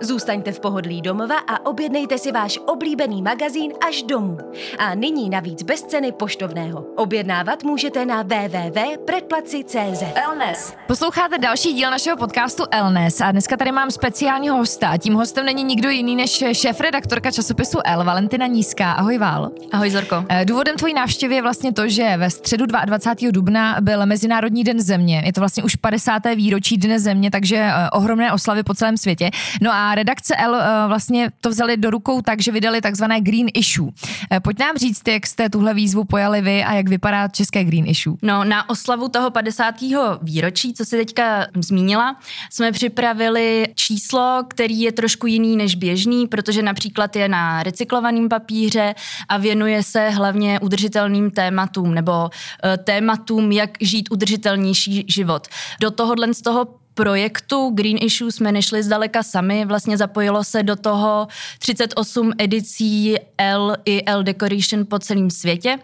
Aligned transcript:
Zůstaňte 0.00 0.52
v 0.52 0.60
pohodlí 0.60 1.02
domova 1.02 1.38
a 1.38 1.66
objednejte 1.66 2.18
si 2.18 2.32
váš 2.32 2.58
oblíbený 2.66 3.22
magazín 3.22 3.72
až 3.88 4.02
domů. 4.02 4.38
A 4.78 4.94
nyní 4.94 5.30
navíc 5.30 5.62
bez 5.62 5.82
ceny 5.82 6.12
poštovného. 6.12 6.84
Objednávat 6.96 7.62
můžete 7.64 8.06
na 8.06 8.22
www.predplaci.cz. 8.22 10.02
Elnes. 10.14 10.74
Posloucháte 10.86 11.38
další 11.38 11.72
díl 11.72 11.90
našeho 11.90 12.16
podcastu 12.16 12.64
Elnes 12.70 13.20
a 13.20 13.32
dneska 13.32 13.56
tady 13.56 13.72
mám 13.72 13.90
speciálního 13.90 14.56
hosta. 14.56 14.96
Tím 14.96 15.14
hostem 15.14 15.46
není 15.46 15.64
nikdo 15.64 15.90
jiný 15.90 16.16
než 16.16 16.44
šéf-redaktorka 16.52 17.30
časopisu 17.30 17.78
L, 17.84 18.04
Valentina 18.04 18.46
Nízká. 18.46 18.92
Ahoj 18.92 19.18
Vál. 19.18 19.50
Ahoj 19.72 19.90
Zorko. 19.90 20.24
Eh, 20.28 20.44
Důvodem 20.44 20.76
tvojí 20.76 20.94
návštěvy 20.94 21.34
je 21.34 21.42
vlastně 21.42 21.72
to, 21.72 21.88
že 21.88 22.16
ve 22.16 22.30
středu 22.30 22.66
22. 22.66 23.32
dubna 23.32 23.76
byl 23.80 24.06
Mezinárodní 24.06 24.64
den 24.64 24.80
země. 24.80 25.22
Je 25.26 25.32
to 25.32 25.40
vlastně 25.40 25.62
už 25.62 25.76
50. 25.76 26.22
výročí 26.34 26.76
Dne 26.76 27.00
země, 27.00 27.30
takže 27.30 27.56
eh, 27.56 27.90
ohromné 27.90 28.32
oslavy 28.32 28.62
po 28.62 28.74
celém 28.74 28.96
světě. 28.96 29.30
No 29.62 29.72
a 29.72 29.87
redakce 29.94 30.36
L 30.36 30.54
eh, 30.54 30.88
vlastně 30.88 31.30
to 31.40 31.48
vzali 31.50 31.76
do 31.76 31.90
rukou 31.90 32.22
tak, 32.22 32.40
že 32.40 32.52
vydali 32.52 32.80
takzvané 32.80 33.20
Green 33.20 33.46
Issue. 33.54 33.90
Eh, 34.32 34.40
Pojď 34.40 34.58
nám 34.58 34.76
říct, 34.76 35.08
jak 35.08 35.26
jste 35.26 35.50
tuhle 35.50 35.74
výzvu 35.74 36.04
pojali 36.04 36.40
vy 36.40 36.64
a 36.64 36.72
jak 36.72 36.88
vypadá 36.88 37.28
české 37.28 37.64
Green 37.64 37.88
Issue. 37.88 38.16
No, 38.22 38.44
na 38.44 38.70
oslavu 38.70 39.08
toho 39.08 39.30
50. 39.30 39.74
výročí, 40.22 40.74
co 40.74 40.84
si 40.84 40.96
teďka 40.96 41.46
zmínila, 41.56 42.16
jsme 42.50 42.72
připravili 42.72 43.66
číslo, 43.74 44.44
který 44.48 44.80
je 44.80 44.92
trošku 44.92 45.26
jiný 45.26 45.56
než 45.56 45.74
běžný, 45.74 46.26
protože 46.26 46.62
například 46.62 47.16
je 47.16 47.28
na 47.28 47.62
recyklovaném 47.62 48.28
papíře 48.28 48.94
a 49.28 49.36
věnuje 49.36 49.82
se 49.82 50.10
hlavně 50.10 50.60
udržitelným 50.60 51.30
tématům 51.30 51.94
nebo 51.94 52.30
eh, 52.64 52.76
tématům, 52.76 53.52
jak 53.52 53.70
žít 53.80 54.08
udržitelnější 54.10 55.04
život. 55.08 55.48
Do 55.80 55.90
tohohle 55.90 56.34
z 56.34 56.42
toho 56.42 56.66
projektu 56.98 57.70
Green 57.70 57.96
Issue 58.00 58.32
jsme 58.32 58.52
nešli 58.52 58.82
zdaleka 58.82 59.22
sami, 59.22 59.64
vlastně 59.64 59.96
zapojilo 59.96 60.44
se 60.44 60.62
do 60.62 60.76
toho 60.76 61.28
38 61.58 62.32
edicí 62.38 63.16
L 63.38 63.76
i 63.84 64.02
L 64.06 64.22
Decoration 64.22 64.86
po 64.86 64.98
celém 64.98 65.30
světě, 65.30 65.78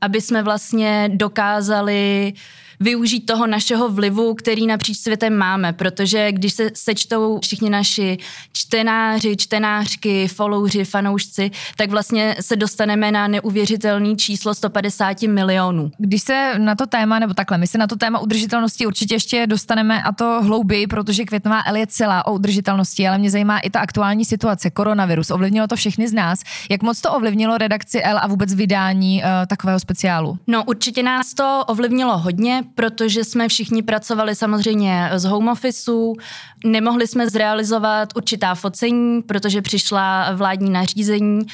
aby 0.00 0.20
jsme 0.20 0.42
vlastně 0.42 1.10
dokázali 1.12 2.32
využít 2.84 3.20
toho 3.20 3.46
našeho 3.46 3.88
vlivu, 3.88 4.34
který 4.34 4.66
napříč 4.66 4.98
světem 4.98 5.36
máme, 5.36 5.72
protože 5.72 6.32
když 6.32 6.52
se 6.52 6.70
sečtou 6.74 7.38
všichni 7.42 7.70
naši 7.70 8.18
čtenáři, 8.52 9.36
čtenářky, 9.36 10.28
followři, 10.28 10.84
fanoušci, 10.84 11.50
tak 11.76 11.90
vlastně 11.90 12.36
se 12.40 12.56
dostaneme 12.56 13.12
na 13.12 13.28
neuvěřitelný 13.28 14.16
číslo 14.16 14.54
150 14.54 15.22
milionů. 15.22 15.90
Když 15.98 16.22
se 16.22 16.58
na 16.58 16.74
to 16.74 16.86
téma, 16.86 17.18
nebo 17.18 17.34
takhle, 17.34 17.58
my 17.58 17.66
se 17.66 17.78
na 17.78 17.86
to 17.86 17.96
téma 17.96 18.18
udržitelnosti 18.18 18.86
určitě 18.86 19.14
ještě 19.14 19.46
dostaneme 19.46 20.02
a 20.02 20.12
to 20.12 20.42
hlouběji, 20.42 20.86
protože 20.86 21.24
Květnová 21.24 21.62
L 21.66 21.76
je 21.76 21.86
celá 21.86 22.26
o 22.26 22.34
udržitelnosti, 22.34 23.08
ale 23.08 23.18
mě 23.18 23.30
zajímá 23.30 23.58
i 23.58 23.70
ta 23.70 23.80
aktuální 23.80 24.24
situace, 24.24 24.70
koronavirus. 24.70 25.30
Ovlivnilo 25.30 25.66
to 25.66 25.76
všechny 25.76 26.08
z 26.08 26.12
nás. 26.12 26.40
Jak 26.70 26.82
moc 26.82 27.00
to 27.00 27.12
ovlivnilo 27.12 27.58
redakci 27.58 28.02
L 28.02 28.18
a 28.22 28.26
vůbec 28.26 28.54
vydání 28.54 29.22
uh, 29.22 29.28
takového 29.46 29.80
speciálu? 29.80 30.38
No 30.46 30.64
určitě 30.64 31.02
nás 31.02 31.34
to 31.34 31.64
ovlivnilo 31.66 32.18
hodně, 32.18 32.62
protože 32.74 33.24
jsme 33.24 33.48
všichni 33.48 33.82
pracovali 33.82 34.34
samozřejmě 34.34 35.10
z 35.14 35.24
home 35.24 35.48
officeu, 35.48 36.16
nemohli 36.64 37.06
jsme 37.06 37.30
zrealizovat 37.30 38.08
určitá 38.16 38.54
focení, 38.54 39.22
protože 39.22 39.62
přišla 39.62 40.32
vládní 40.32 40.70
nařízení, 40.70 41.46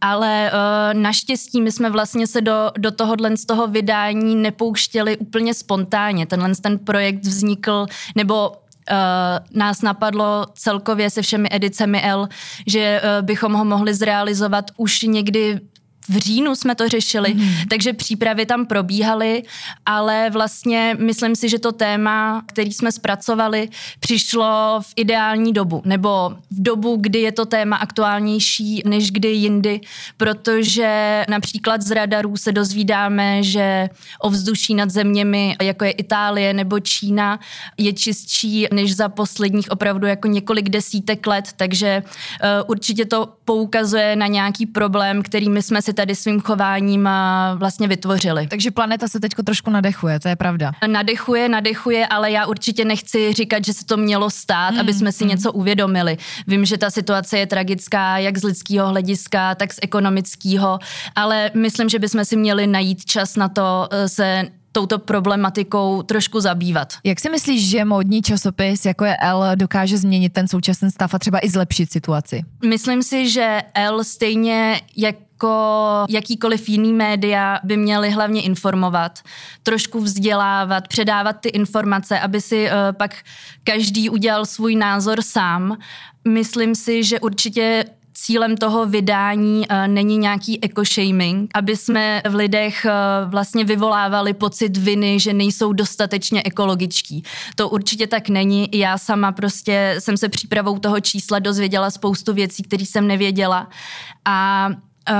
ale 0.00 0.50
uh, 0.52 1.00
naštěstí 1.00 1.60
my 1.60 1.72
jsme 1.72 1.90
vlastně 1.90 2.26
se 2.26 2.40
do, 2.40 2.70
do 2.78 2.90
tohohle 2.90 3.36
z 3.36 3.46
toho 3.46 3.66
vydání 3.66 4.36
nepouštěli 4.36 5.16
úplně 5.16 5.54
spontánně. 5.54 6.26
Tenhle 6.26 6.54
ten 6.54 6.78
projekt 6.78 7.24
vznikl, 7.24 7.86
nebo 8.16 8.52
Uh, 8.90 9.58
nás 9.58 9.82
napadlo 9.82 10.46
celkově 10.54 11.10
se 11.10 11.22
všemi 11.22 11.48
edicemi 11.52 12.02
L, 12.02 12.28
že 12.66 13.00
uh, 13.02 13.26
bychom 13.26 13.52
ho 13.52 13.64
mohli 13.64 13.94
zrealizovat 13.94 14.64
už 14.76 15.02
někdy 15.02 15.60
v 16.08 16.16
říjnu 16.16 16.54
jsme 16.54 16.74
to 16.74 16.88
řešili, 16.88 17.34
mm. 17.34 17.48
takže 17.70 17.92
přípravy 17.92 18.46
tam 18.46 18.66
probíhaly, 18.66 19.42
ale 19.86 20.30
vlastně 20.30 20.96
myslím 21.00 21.36
si, 21.36 21.48
že 21.48 21.58
to 21.58 21.72
téma, 21.72 22.42
který 22.46 22.72
jsme 22.72 22.92
zpracovali, 22.92 23.68
přišlo 24.00 24.80
v 24.80 24.92
ideální 24.96 25.52
dobu, 25.52 25.82
nebo 25.84 26.30
v 26.50 26.62
dobu, 26.62 26.96
kdy 26.96 27.18
je 27.18 27.32
to 27.32 27.46
téma 27.46 27.76
aktuálnější 27.76 28.82
než 28.86 29.10
kdy 29.10 29.28
jindy, 29.28 29.80
protože 30.16 31.24
například 31.28 31.82
z 31.82 31.90
radarů 31.90 32.36
se 32.36 32.52
dozvídáme, 32.52 33.42
že 33.42 33.88
ovzduší 34.20 34.74
nad 34.74 34.90
zeměmi, 34.90 35.56
jako 35.62 35.84
je 35.84 35.90
Itálie 35.90 36.54
nebo 36.54 36.80
Čína, 36.80 37.40
je 37.78 37.92
čistší 37.92 38.66
než 38.72 38.96
za 38.96 39.08
posledních 39.08 39.70
opravdu 39.70 40.06
jako 40.06 40.28
několik 40.28 40.68
desítek 40.68 41.26
let, 41.26 41.44
takže 41.56 42.02
uh, 42.02 42.70
určitě 42.70 43.04
to 43.04 43.28
poukazuje 43.44 44.16
na 44.16 44.26
nějaký 44.26 44.66
problém, 44.66 45.22
který 45.22 45.48
my 45.48 45.62
jsme 45.62 45.82
si 45.82 45.92
tady 45.98 46.14
svým 46.14 46.40
chováním 46.40 47.08
vlastně 47.54 47.88
vytvořili. 47.88 48.46
Takže 48.46 48.70
planeta 48.70 49.08
se 49.08 49.20
teď 49.20 49.32
trošku 49.44 49.70
nadechuje, 49.70 50.20
to 50.20 50.28
je 50.28 50.36
pravda. 50.36 50.72
Nadechuje, 50.86 51.48
nadechuje, 51.48 52.06
ale 52.06 52.30
já 52.30 52.46
určitě 52.46 52.84
nechci 52.84 53.32
říkat, 53.32 53.64
že 53.64 53.72
se 53.72 53.84
to 53.84 53.96
mělo 53.96 54.30
stát, 54.30 54.70
mm, 54.70 54.80
aby 54.80 54.94
jsme 54.94 55.12
si 55.12 55.24
mm. 55.24 55.30
něco 55.30 55.52
uvědomili. 55.52 56.16
Vím, 56.46 56.64
že 56.64 56.78
ta 56.78 56.90
situace 56.90 57.38
je 57.38 57.46
tragická 57.46 58.18
jak 58.18 58.38
z 58.38 58.44
lidského 58.44 58.88
hlediska, 58.88 59.54
tak 59.54 59.72
z 59.72 59.78
ekonomického, 59.82 60.78
ale 61.16 61.50
myslím, 61.54 61.88
že 61.88 61.98
bychom 61.98 62.24
si 62.24 62.36
měli 62.36 62.66
najít 62.66 63.04
čas 63.04 63.36
na 63.36 63.48
to 63.48 63.88
eh, 63.90 64.08
se 64.08 64.44
touto 64.72 64.98
problematikou 64.98 66.02
trošku 66.02 66.40
zabývat. 66.40 66.92
Jak 67.04 67.20
si 67.20 67.30
myslíš, 67.30 67.70
že 67.70 67.84
módní 67.84 68.22
časopis 68.22 68.86
jako 68.86 69.04
je 69.04 69.16
L 69.16 69.44
dokáže 69.54 69.98
změnit 69.98 70.32
ten 70.32 70.48
současný 70.48 70.90
stav 70.90 71.14
a 71.14 71.18
třeba 71.18 71.38
i 71.42 71.50
zlepšit 71.50 71.92
situaci? 71.92 72.42
Myslím 72.64 73.02
si, 73.02 73.30
že 73.30 73.62
L 73.74 74.04
stejně 74.04 74.80
jak 74.96 75.27
jako 75.38 76.06
jakýkoliv 76.08 76.68
jiný 76.68 76.92
média 76.92 77.60
by 77.64 77.76
měly 77.76 78.10
hlavně 78.10 78.42
informovat, 78.42 79.18
trošku 79.62 80.00
vzdělávat, 80.00 80.88
předávat 80.88 81.32
ty 81.32 81.48
informace, 81.48 82.20
aby 82.20 82.40
si 82.40 82.66
uh, 82.66 82.72
pak 82.92 83.14
každý 83.64 84.10
udělal 84.10 84.46
svůj 84.46 84.76
názor 84.76 85.22
sám. 85.22 85.76
Myslím 86.28 86.74
si, 86.74 87.04
že 87.04 87.20
určitě 87.20 87.84
cílem 88.14 88.56
toho 88.56 88.86
vydání 88.86 89.58
uh, 89.58 89.86
není 89.86 90.18
nějaký 90.18 90.60
eco-shaming, 90.60 91.46
aby 91.54 91.76
jsme 91.76 92.22
v 92.28 92.34
lidech 92.34 92.86
uh, 92.86 93.30
vlastně 93.30 93.64
vyvolávali 93.64 94.34
pocit 94.34 94.76
viny, 94.76 95.20
že 95.20 95.32
nejsou 95.32 95.72
dostatečně 95.72 96.42
ekologičtí. 96.42 97.22
To 97.56 97.68
určitě 97.68 98.06
tak 98.06 98.28
není. 98.28 98.68
Já 98.72 98.98
sama 98.98 99.32
prostě 99.32 99.96
jsem 99.98 100.16
se 100.16 100.28
přípravou 100.28 100.78
toho 100.78 101.00
čísla 101.00 101.38
dozvěděla 101.38 101.90
spoustu 101.90 102.32
věcí, 102.32 102.62
které 102.62 102.86
jsem 102.86 103.06
nevěděla. 103.06 103.68
A 104.24 104.68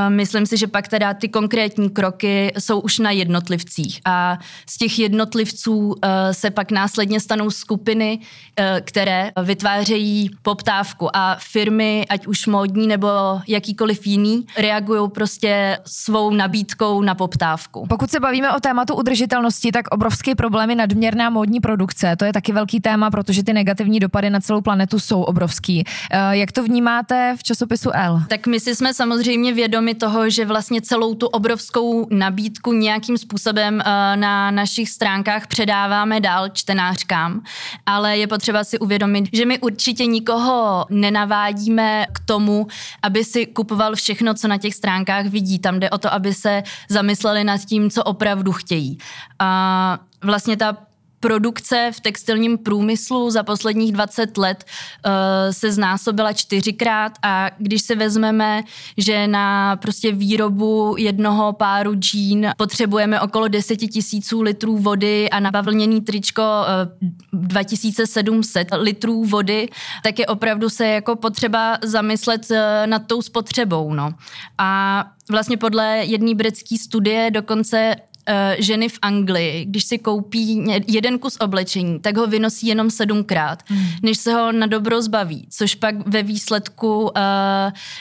Myslím 0.08 0.46
si, 0.46 0.56
že 0.56 0.66
pak 0.66 0.88
teda 0.88 1.14
ty 1.14 1.28
konkrétní 1.28 1.90
kroky 1.90 2.52
jsou 2.58 2.80
už 2.80 2.98
na 2.98 3.10
jednotlivcích 3.10 4.00
a 4.04 4.38
z 4.68 4.78
těch 4.78 4.98
jednotlivců 4.98 5.94
eh, 6.02 6.34
se 6.34 6.50
pak 6.50 6.70
následně 6.70 7.20
stanou 7.20 7.50
skupiny, 7.50 8.18
eh, 8.56 8.80
které 8.84 9.30
vytvářejí 9.42 10.30
poptávku 10.42 11.16
a 11.16 11.36
firmy, 11.40 12.06
ať 12.08 12.26
už 12.26 12.46
módní 12.46 12.86
nebo 12.86 13.08
jakýkoliv 13.48 14.06
jiný, 14.06 14.46
reagují 14.58 15.10
prostě 15.10 15.78
svou 15.86 16.30
nabídkou 16.30 17.02
na 17.02 17.14
poptávku. 17.14 17.86
Pokud 17.88 18.10
se 18.10 18.20
bavíme 18.20 18.52
o 18.52 18.60
tématu 18.60 18.94
udržitelnosti, 18.94 19.72
tak 19.72 19.88
obrovský 19.90 20.34
problém 20.34 20.70
je 20.70 20.76
nadměrná 20.76 21.30
módní 21.30 21.60
produkce. 21.60 22.16
To 22.16 22.24
je 22.24 22.32
taky 22.32 22.52
velký 22.52 22.80
téma, 22.80 23.10
protože 23.10 23.42
ty 23.42 23.52
negativní 23.52 24.00
dopady 24.00 24.30
na 24.30 24.40
celou 24.40 24.60
planetu 24.60 24.98
jsou 24.98 25.22
obrovský. 25.22 25.84
Eh, 26.10 26.36
jak 26.36 26.52
to 26.52 26.64
vnímáte 26.64 27.34
v 27.38 27.42
časopisu 27.42 27.90
L? 27.94 28.22
Tak 28.28 28.46
my 28.46 28.60
si 28.60 28.74
jsme 28.74 28.94
samozřejmě 28.94 29.52
vědomi 29.52 29.77
vědomi 29.78 29.94
toho, 29.94 30.30
že 30.30 30.44
vlastně 30.44 30.80
celou 30.82 31.14
tu 31.14 31.26
obrovskou 31.26 32.06
nabídku 32.10 32.72
nějakým 32.72 33.18
způsobem 33.18 33.80
eh, 33.80 34.16
na 34.16 34.50
našich 34.50 34.90
stránkách 34.90 35.46
předáváme 35.46 36.20
dál 36.20 36.48
čtenářkám, 36.48 37.42
ale 37.86 38.18
je 38.18 38.26
potřeba 38.26 38.64
si 38.64 38.78
uvědomit, 38.78 39.24
že 39.32 39.46
my 39.46 39.58
určitě 39.58 40.06
nikoho 40.06 40.86
nenavádíme 40.90 42.06
k 42.12 42.18
tomu, 42.26 42.66
aby 43.02 43.24
si 43.24 43.46
kupoval 43.46 43.94
všechno, 43.94 44.34
co 44.34 44.48
na 44.48 44.58
těch 44.58 44.74
stránkách 44.74 45.26
vidí. 45.26 45.58
Tam 45.58 45.80
jde 45.80 45.90
o 45.90 45.98
to, 45.98 46.12
aby 46.12 46.34
se 46.34 46.62
zamysleli 46.88 47.44
nad 47.44 47.58
tím, 47.58 47.90
co 47.90 48.02
opravdu 48.04 48.52
chtějí. 48.52 48.98
A 49.38 49.98
vlastně 50.22 50.56
ta 50.56 50.87
produkce 51.20 51.90
v 51.94 52.00
textilním 52.00 52.58
průmyslu 52.58 53.30
za 53.30 53.42
posledních 53.42 53.92
20 53.92 54.38
let 54.38 54.64
uh, 54.64 55.12
se 55.50 55.72
znásobila 55.72 56.32
čtyřikrát 56.32 57.12
a 57.22 57.50
když 57.58 57.82
si 57.82 57.96
vezmeme, 57.96 58.62
že 58.96 59.26
na 59.26 59.76
prostě 59.76 60.12
výrobu 60.12 60.94
jednoho 60.98 61.52
páru 61.52 61.94
džín 61.94 62.50
potřebujeme 62.56 63.20
okolo 63.20 63.48
10 63.48 63.76
tisíců 63.76 64.42
litrů 64.42 64.78
vody 64.78 65.30
a 65.30 65.40
na 65.40 65.50
bavlněný 65.50 66.00
tričko 66.00 66.42
uh, 67.32 67.48
2700 67.48 68.68
litrů 68.72 69.24
vody, 69.24 69.68
tak 70.02 70.18
je 70.18 70.26
opravdu 70.26 70.70
se 70.70 70.86
jako 70.86 71.16
potřeba 71.16 71.78
zamyslet 71.82 72.50
uh, 72.50 72.56
nad 72.86 73.06
tou 73.06 73.22
spotřebou. 73.22 73.94
No. 73.94 74.10
A 74.58 75.04
vlastně 75.30 75.56
podle 75.56 75.98
jedné 76.04 76.34
britské 76.34 76.78
studie 76.78 77.30
dokonce 77.30 77.96
ženy 78.58 78.88
v 78.88 78.98
Anglii, 79.02 79.64
když 79.64 79.84
si 79.84 79.98
koupí 79.98 80.64
jeden 80.86 81.18
kus 81.18 81.36
oblečení, 81.40 82.00
tak 82.00 82.16
ho 82.16 82.26
vynosí 82.26 82.66
jenom 82.66 82.90
sedmkrát, 82.90 83.62
hmm. 83.66 83.86
než 84.02 84.18
se 84.18 84.34
ho 84.34 84.52
na 84.52 84.66
dobro 84.66 85.02
zbaví, 85.02 85.46
což 85.50 85.74
pak 85.74 86.08
ve 86.08 86.22
výsledku 86.22 87.02
uh, 87.02 87.10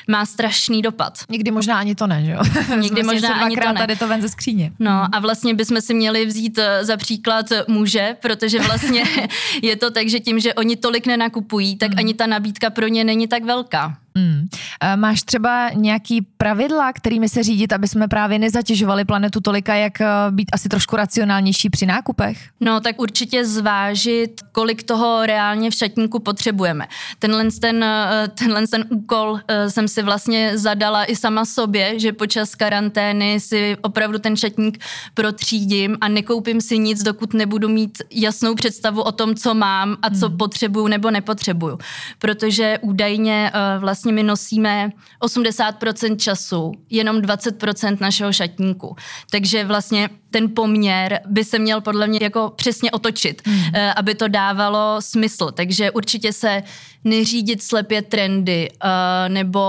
má 0.08 0.26
strašný 0.26 0.82
dopad. 0.82 1.14
Někdy 1.30 1.52
možná 1.52 1.80
ani 1.80 1.96
to 1.96 2.08
ne, 2.08 2.26
že 2.26 2.32
jo? 2.32 2.42
Někdy 2.80 3.04
možná 3.14 3.30
ani 3.30 3.56
to 3.56 3.74
ne. 3.74 3.80
tady 3.80 3.96
to 3.96 4.08
ven 4.08 4.22
ze 4.22 4.30
skříně. 4.30 4.72
No 4.80 5.16
a 5.16 5.20
vlastně 5.20 5.54
bychom 5.54 5.82
si 5.82 5.94
měli 5.94 6.26
vzít 6.26 6.58
eh, 6.58 6.86
za 6.86 6.98
příklad 6.98 7.46
muže, 7.68 8.16
protože 8.22 8.60
vlastně 8.60 9.04
je 9.62 9.76
to 9.76 9.92
tak, 9.92 10.10
že 10.10 10.20
tím, 10.20 10.40
že 10.40 10.54
oni 10.54 10.76
tolik 10.76 11.08
nenakupují, 11.08 11.78
tak 11.78 11.90
hmm. 11.90 12.00
ani 12.00 12.14
ta 12.14 12.28
nabídka 12.28 12.70
pro 12.70 12.88
ně 12.88 13.04
není 13.04 13.28
tak 13.28 13.44
velká. 13.44 13.98
Hmm. 14.18 14.48
Máš 14.96 15.22
třeba 15.22 15.70
nějaký 15.70 16.22
pravidla, 16.38 16.94
kterými 16.94 17.30
se 17.30 17.44
řídit, 17.44 17.74
aby 17.74 17.88
jsme 17.88 18.08
právě 18.08 18.40
nezatěžovali 18.40 19.06
planetu 19.06 19.42
tolika, 19.42 19.76
jak 19.76 20.02
eh, 20.02 20.08
být 20.32 20.50
asi 20.54 20.70
trošku 20.70 20.96
racionálnější 20.96 21.70
při 21.70 21.86
nákupech? 21.86 22.38
No, 22.60 22.80
tak 22.80 23.00
určitě 23.00 23.46
zvážit, 23.46 24.42
kolik 24.52 24.84
toho 24.84 25.26
reálně 25.26 25.72
v 25.72 25.74
šatníku 25.74 26.20
potřebujeme. 26.20 26.88
Tenhle 27.20 27.46
ten, 27.62 27.84
eh, 27.84 28.28
tenhle 28.28 28.68
ten 28.68 28.86
úkol 28.90 29.40
jsem 29.68 29.88
si 29.88 30.04
vlastně 30.04 30.58
zadala 30.58 31.06
i 31.06 31.16
sama 31.16 31.46
sobě, 31.46 32.00
že 32.00 32.14
počas 32.14 32.56
karantény 32.56 33.40
si 33.40 33.78
opravdu 33.82 34.20
ten 34.20 34.36
šatník 34.36 34.84
protřídím 35.14 35.98
a 36.02 36.08
nekoupím 36.08 36.62
si 36.62 36.78
nic, 36.78 37.04
dokud 37.04 37.34
nebudu 37.34 37.70
mít 37.70 38.02
jasnou 38.12 38.56
představu 38.56 39.02
o 39.02 39.12
tom, 39.12 39.36
co 39.36 39.54
mám 39.54 39.98
a 40.02 40.10
co 40.10 40.28
hmm. 40.28 40.38
potřebuju 40.38 40.88
nebo 40.88 41.12
nepotřebuju. 41.12 41.78
Protože 42.20 42.80
údajně 42.82 43.52
vlastně 43.80 44.07
my 44.12 44.24
nosíme 44.24 44.90
80% 45.22 46.18
času, 46.18 46.72
jenom 46.90 47.18
20% 47.18 47.98
našeho 48.00 48.34
šatníku. 48.34 48.96
Takže 49.32 49.64
vlastně 49.64 50.10
ten 50.30 50.54
poměr 50.56 51.20
by 51.26 51.44
se 51.44 51.60
měl 51.60 51.82
podle 51.82 52.08
mě 52.08 52.20
jako 52.22 52.54
přesně 52.56 52.92
otočit, 52.92 53.42
mm. 53.48 53.56
aby 53.96 54.16
to 54.16 54.28
dávalo 54.28 54.98
smysl. 55.00 55.52
Takže 55.52 55.92
určitě 55.92 56.34
se 56.34 56.64
neřídit 57.04 57.64
slepě 57.64 58.02
trendy 58.02 58.70
uh, 58.72 58.90
nebo 59.34 59.62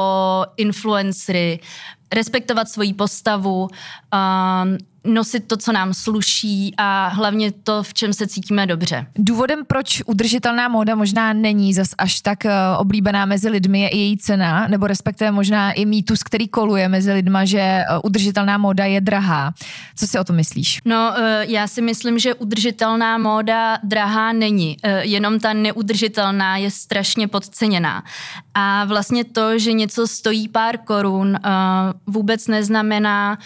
influencery, 0.56 1.61
respektovat 2.14 2.69
svoji 2.69 2.94
postavu, 2.94 3.62
uh, 3.62 3.69
nosit 5.05 5.49
to, 5.49 5.56
co 5.56 5.72
nám 5.72 5.94
sluší 5.94 6.75
a 6.76 7.08
hlavně 7.08 7.52
to, 7.52 7.82
v 7.82 7.94
čem 7.94 8.12
se 8.12 8.26
cítíme 8.26 8.66
dobře. 8.66 9.06
Důvodem, 9.16 9.64
proč 9.66 10.02
udržitelná 10.06 10.69
móda 10.69 10.94
možná 10.94 11.32
není 11.32 11.75
zas 11.75 11.88
až 11.99 12.20
tak 12.20 12.38
uh, 12.44 12.50
oblíbená 12.78 13.26
mezi 13.26 13.49
lidmi, 13.49 13.81
je 13.81 13.88
i 13.88 13.99
její 13.99 14.19
cena, 14.19 14.69
nebo 14.69 14.87
respektive 14.87 15.31
možná 15.31 15.72
i 15.72 15.84
mýtus, 15.84 16.22
který 16.22 16.49
koluje 16.49 16.88
mezi 16.88 17.12
lidma, 17.12 17.44
že 17.44 17.81
uh, 17.90 18.00
udržitelná 18.05 18.58
móda 18.58 18.84
je 18.84 19.00
drahá. 19.00 19.55
Co 19.96 20.06
si 20.06 20.19
o 20.19 20.25
to 20.25 20.32
myslíš? 20.32 20.81
No, 20.84 21.14
uh, 21.19 21.25
já 21.40 21.66
si 21.66 21.82
myslím, 21.82 22.19
že 22.19 22.34
udržitelná 22.34 23.19
móda 23.19 23.78
drahá 23.82 24.32
není, 24.32 24.76
jenom 25.00 25.40
ta 25.40 25.52
neudržitelná 25.52 26.56
je 26.56 26.70
strašně 26.70 27.28
podceněná. 27.28 28.05
A 28.55 28.84
vlastně 28.84 29.25
to, 29.25 29.58
že 29.58 29.72
něco 29.72 30.06
stojí 30.06 30.49
pár 30.49 30.78
korun, 30.78 31.38
vůbec 32.08 32.46
neznamená, 32.46 33.38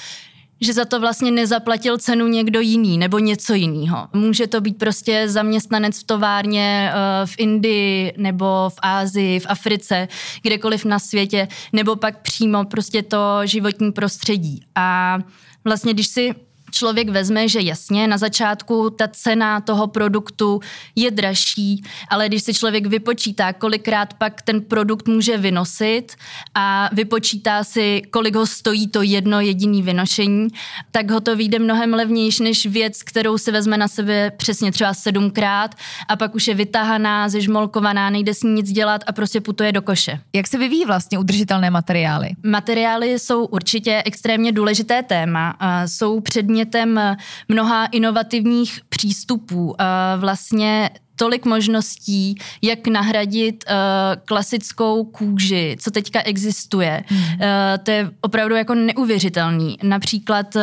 že 0.60 0.72
za 0.72 0.84
to 0.84 1.00
vlastně 1.00 1.30
nezaplatil 1.30 1.98
cenu 1.98 2.26
někdo 2.26 2.60
jiný 2.60 2.98
nebo 2.98 3.18
něco 3.18 3.54
jiného. 3.54 4.08
Může 4.12 4.46
to 4.46 4.60
být 4.60 4.78
prostě 4.78 5.28
zaměstnanec 5.28 6.00
v 6.00 6.04
továrně 6.04 6.92
uh, 6.92 7.26
v 7.26 7.34
Indii 7.38 8.14
nebo 8.16 8.46
v 8.68 8.78
Ázii, 8.82 9.40
v 9.40 9.46
Africe, 9.48 10.08
kdekoliv 10.42 10.84
na 10.84 10.98
světě, 10.98 11.48
nebo 11.72 11.96
pak 11.96 12.22
přímo 12.22 12.64
prostě 12.64 13.02
to 13.02 13.40
životní 13.44 13.92
prostředí. 13.92 14.60
A 14.74 15.18
vlastně, 15.64 15.94
když 15.94 16.06
si 16.06 16.34
člověk 16.72 17.08
vezme, 17.08 17.48
že 17.48 17.60
jasně, 17.60 18.08
na 18.08 18.18
začátku 18.18 18.90
ta 18.90 19.08
cena 19.08 19.60
toho 19.60 19.86
produktu 19.86 20.60
je 20.96 21.10
dražší, 21.10 21.84
ale 22.08 22.28
když 22.28 22.42
si 22.42 22.54
člověk 22.54 22.86
vypočítá, 22.86 23.52
kolikrát 23.52 24.14
pak 24.14 24.42
ten 24.42 24.60
produkt 24.60 25.08
může 25.08 25.38
vynosit 25.38 26.12
a 26.54 26.90
vypočítá 26.92 27.64
si, 27.64 28.02
kolik 28.10 28.34
ho 28.34 28.46
stojí 28.46 28.88
to 28.88 29.02
jedno 29.02 29.40
jediný 29.40 29.82
vynošení, 29.82 30.48
tak 30.90 31.10
ho 31.10 31.20
to 31.20 31.36
vyjde 31.36 31.58
mnohem 31.58 31.94
levnější 31.94 32.42
než 32.42 32.66
věc, 32.66 33.02
kterou 33.02 33.38
si 33.38 33.52
vezme 33.52 33.76
na 33.76 33.88
sebe 33.88 34.30
přesně 34.36 34.72
třeba 34.72 34.94
sedmkrát 34.94 35.74
a 36.08 36.16
pak 36.16 36.34
už 36.34 36.48
je 36.48 36.54
vytahaná, 36.54 37.28
zežmolkovaná, 37.28 38.10
nejde 38.10 38.34
s 38.34 38.42
ní 38.42 38.52
nic 38.52 38.72
dělat 38.72 39.00
a 39.06 39.12
prostě 39.12 39.40
putuje 39.40 39.72
do 39.72 39.82
koše. 39.82 40.20
Jak 40.32 40.46
se 40.46 40.58
vyvíjí 40.58 40.84
vlastně 40.84 41.18
udržitelné 41.18 41.70
materiály? 41.70 42.28
Materiály 42.42 43.18
jsou 43.18 43.44
určitě 43.44 44.02
extrémně 44.04 44.52
důležité 44.52 45.02
téma. 45.02 45.56
Jsou 45.86 46.20
předmě 46.20 46.61
předmětem 46.64 46.98
eh, 46.98 47.16
mnoha 47.48 47.86
inovativních 47.86 48.80
přístupů. 48.88 49.74
Eh, 49.78 49.84
vlastně 50.16 50.90
tolik 51.16 51.44
možností, 51.44 52.34
jak 52.62 52.86
nahradit 52.86 53.64
uh, 53.68 53.76
klasickou 54.24 55.04
kůži, 55.04 55.76
co 55.80 55.90
teďka 55.90 56.22
existuje. 56.22 57.04
Hmm. 57.06 57.20
Uh, 57.20 57.38
to 57.82 57.90
je 57.90 58.10
opravdu 58.20 58.54
jako 58.54 58.74
neuvěřitelný. 58.74 59.76
Například 59.82 60.56
uh, 60.56 60.62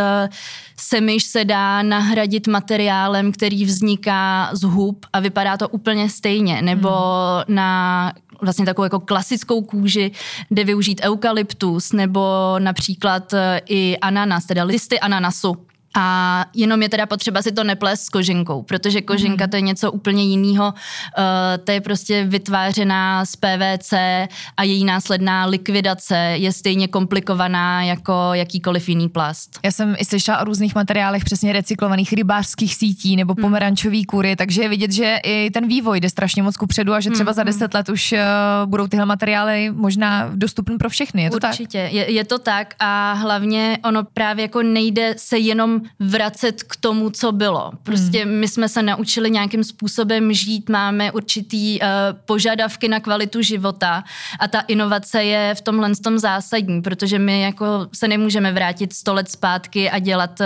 semyš 0.78 1.24
se 1.24 1.46
dá 1.46 1.84
nahradit 1.84 2.48
materiálem, 2.48 3.32
který 3.32 3.66
vzniká 3.66 4.50
z 4.54 4.64
hub 4.64 5.06
a 5.14 5.20
vypadá 5.20 5.58
to 5.58 5.70
úplně 5.70 6.10
stejně. 6.10 6.62
Nebo 6.62 6.90
hmm. 6.90 7.56
na 7.56 8.14
vlastně 8.42 8.66
takovou 8.66 8.84
jako 8.84 9.00
klasickou 9.00 9.62
kůži 9.62 10.12
jde 10.52 10.64
využít 10.64 11.02
eukalyptus 11.04 11.92
nebo 11.94 12.56
například 12.60 13.34
i 13.70 13.98
ananas, 14.02 14.46
teda 14.46 14.64
listy 14.64 15.00
ananasu 15.00 15.56
a 15.96 16.46
jenom 16.56 16.82
je 16.82 16.90
teda 16.90 17.06
potřeba 17.06 17.42
si 17.42 17.52
to 17.52 17.64
neplést 17.64 18.04
s 18.04 18.10
kožinkou, 18.10 18.62
protože 18.62 19.02
kožinka 19.02 19.46
mm. 19.46 19.50
to 19.50 19.56
je 19.56 19.62
něco 19.62 19.92
úplně 19.92 20.24
jiného. 20.24 20.74
Uh, 20.74 21.24
to 21.64 21.72
je 21.72 21.82
prostě 21.82 22.24
vytvářená 22.24 23.26
z 23.26 23.36
PVC 23.36 23.94
a 24.58 24.64
její 24.64 24.86
následná 24.86 25.46
likvidace 25.46 26.18
je 26.18 26.54
stejně 26.54 26.88
komplikovaná 26.88 27.84
jako 27.84 28.30
jakýkoliv 28.34 28.90
jiný 28.90 29.10
plast. 29.10 29.60
Já 29.64 29.72
jsem 29.72 29.96
i 30.00 30.06
slyšela 30.06 30.42
o 30.42 30.44
různých 30.44 30.76
materiálech 30.76 31.24
přesně 31.24 31.54
recyklovaných 31.54 32.14
rybářských 32.14 32.76
sítí 32.76 33.16
nebo 33.16 33.34
mhm. 33.34 33.42
pomerančový 33.42 34.06
kury, 34.06 34.36
takže 34.36 34.62
je 34.62 34.70
vidět, 34.70 34.92
že 34.92 35.18
i 35.24 35.52
ten 35.54 35.68
vývoj 35.68 36.00
jde 36.00 36.10
strašně 36.10 36.44
moc 36.44 36.58
kupředu 36.58 36.94
a 36.94 37.00
že 37.00 37.10
třeba 37.10 37.34
za 37.34 37.42
mhm. 37.42 37.46
deset 37.48 37.74
let 37.74 37.90
už 37.90 38.12
uh, 38.12 38.20
budou 38.70 38.88
tyhle 38.88 39.06
materiály 39.06 39.72
možná 39.72 40.32
dostupné 40.36 40.78
pro 40.78 40.90
všechny. 40.90 41.24
Je 41.24 41.30
to 41.30 41.36
Určitě, 41.36 41.84
tak? 41.84 41.94
Je, 41.94 42.12
je 42.12 42.24
to 42.24 42.40
tak 42.40 42.76
a 42.80 43.14
hlavně 43.14 43.78
ono 43.84 44.04
právě 44.04 44.44
jako 44.44 44.64
nejde 44.64 45.14
se 45.18 45.38
jenom 45.38 45.79
vracet 46.00 46.64
k 46.64 46.76
tomu, 46.76 47.10
co 47.10 47.32
bylo. 47.32 47.72
Prostě 47.84 48.24
hmm. 48.24 48.34
my 48.34 48.48
jsme 48.48 48.70
se 48.70 48.84
naučili 48.84 49.32
nějakým 49.32 49.64
způsobem 49.64 50.34
žít, 50.34 50.70
máme 50.70 51.12
určitý 51.12 51.80
uh, 51.80 51.88
požadavky 52.26 52.88
na 52.88 53.00
kvalitu 53.00 53.42
života 53.42 54.04
a 54.40 54.48
ta 54.48 54.60
inovace 54.60 55.24
je 55.24 55.56
v 55.56 55.62
tomhle 55.62 55.96
tom 55.96 56.20
zásadní, 56.20 56.82
protože 56.82 57.20
my 57.20 57.42
jako 57.42 57.88
se 57.94 58.08
nemůžeme 58.08 58.52
vrátit 58.52 58.94
sto 58.94 59.14
let 59.14 59.32
zpátky 59.32 59.90
a 59.90 60.00
dělat, 60.00 60.40
uh, 60.40 60.46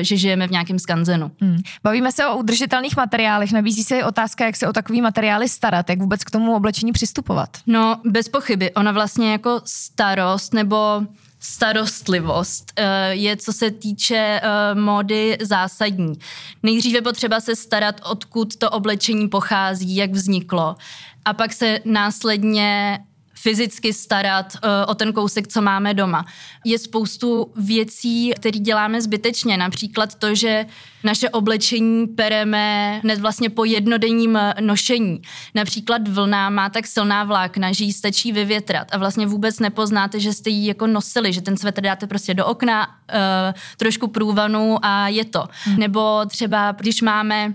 že 0.00 0.16
žijeme 0.16 0.48
v 0.48 0.50
nějakém 0.50 0.78
skanzenu. 0.78 1.30
Hmm. 1.40 1.58
Bavíme 1.82 2.12
se 2.12 2.26
o 2.26 2.36
udržitelných 2.36 2.96
materiálech, 2.96 3.52
nabízí 3.52 3.84
se 3.84 4.04
otázka, 4.04 4.44
jak 4.46 4.56
se 4.56 4.68
o 4.68 4.72
takový 4.72 5.00
materiály 5.00 5.48
starat, 5.48 5.90
jak 5.90 5.98
vůbec 5.98 6.24
k 6.24 6.30
tomu 6.30 6.56
oblečení 6.56 6.92
přistupovat. 6.92 7.48
No, 7.66 8.00
bez 8.04 8.28
pochyby. 8.28 8.70
Ona 8.70 8.92
vlastně 8.92 9.32
jako 9.32 9.60
starost 9.64 10.54
nebo 10.54 11.02
starostlivost 11.40 12.72
eh, 12.76 13.14
je, 13.14 13.36
co 13.36 13.52
se 13.52 13.70
týče 13.70 14.40
eh, 14.42 14.74
módy, 14.74 15.38
zásadní. 15.40 16.18
Nejdříve 16.62 17.00
potřeba 17.00 17.40
se 17.40 17.56
starat, 17.56 18.00
odkud 18.04 18.56
to 18.56 18.70
oblečení 18.70 19.28
pochází, 19.28 19.96
jak 19.96 20.10
vzniklo. 20.10 20.76
A 21.24 21.32
pak 21.32 21.52
se 21.52 21.80
následně 21.84 22.98
fyzicky 23.42 23.92
starat 23.92 24.46
uh, 24.54 24.70
o 24.90 24.94
ten 24.94 25.12
kousek, 25.12 25.48
co 25.48 25.62
máme 25.62 25.94
doma. 25.94 26.26
Je 26.64 26.78
spoustu 26.78 27.52
věcí, 27.56 28.32
které 28.36 28.58
děláme 28.58 29.02
zbytečně, 29.02 29.56
například 29.56 30.14
to, 30.14 30.34
že 30.34 30.66
naše 31.04 31.30
oblečení 31.30 32.06
pereme 32.06 33.00
hned 33.02 33.20
vlastně 33.20 33.50
po 33.50 33.64
jednodenním 33.64 34.38
nošení. 34.60 35.22
Například 35.54 36.08
vlna 36.08 36.50
má 36.50 36.68
tak 36.68 36.86
silná 36.86 37.24
vlákna, 37.24 37.72
že 37.72 37.84
ji 37.84 37.92
stačí 37.92 38.32
vyvětrat 38.32 38.88
a 38.92 38.98
vlastně 38.98 39.26
vůbec 39.26 39.58
nepoznáte, 39.58 40.20
že 40.20 40.32
jste 40.32 40.50
ji 40.50 40.66
jako 40.66 40.86
nosili, 40.86 41.32
že 41.32 41.40
ten 41.40 41.56
svetr 41.56 41.80
dáte 41.80 42.06
prostě 42.06 42.34
do 42.34 42.46
okna, 42.46 42.86
uh, 42.86 43.52
trošku 43.76 44.08
průvanu 44.08 44.76
a 44.82 45.08
je 45.08 45.24
to. 45.24 45.44
Hmm. 45.64 45.76
Nebo 45.78 46.26
třeba, 46.26 46.72
když 46.72 47.02
máme 47.02 47.54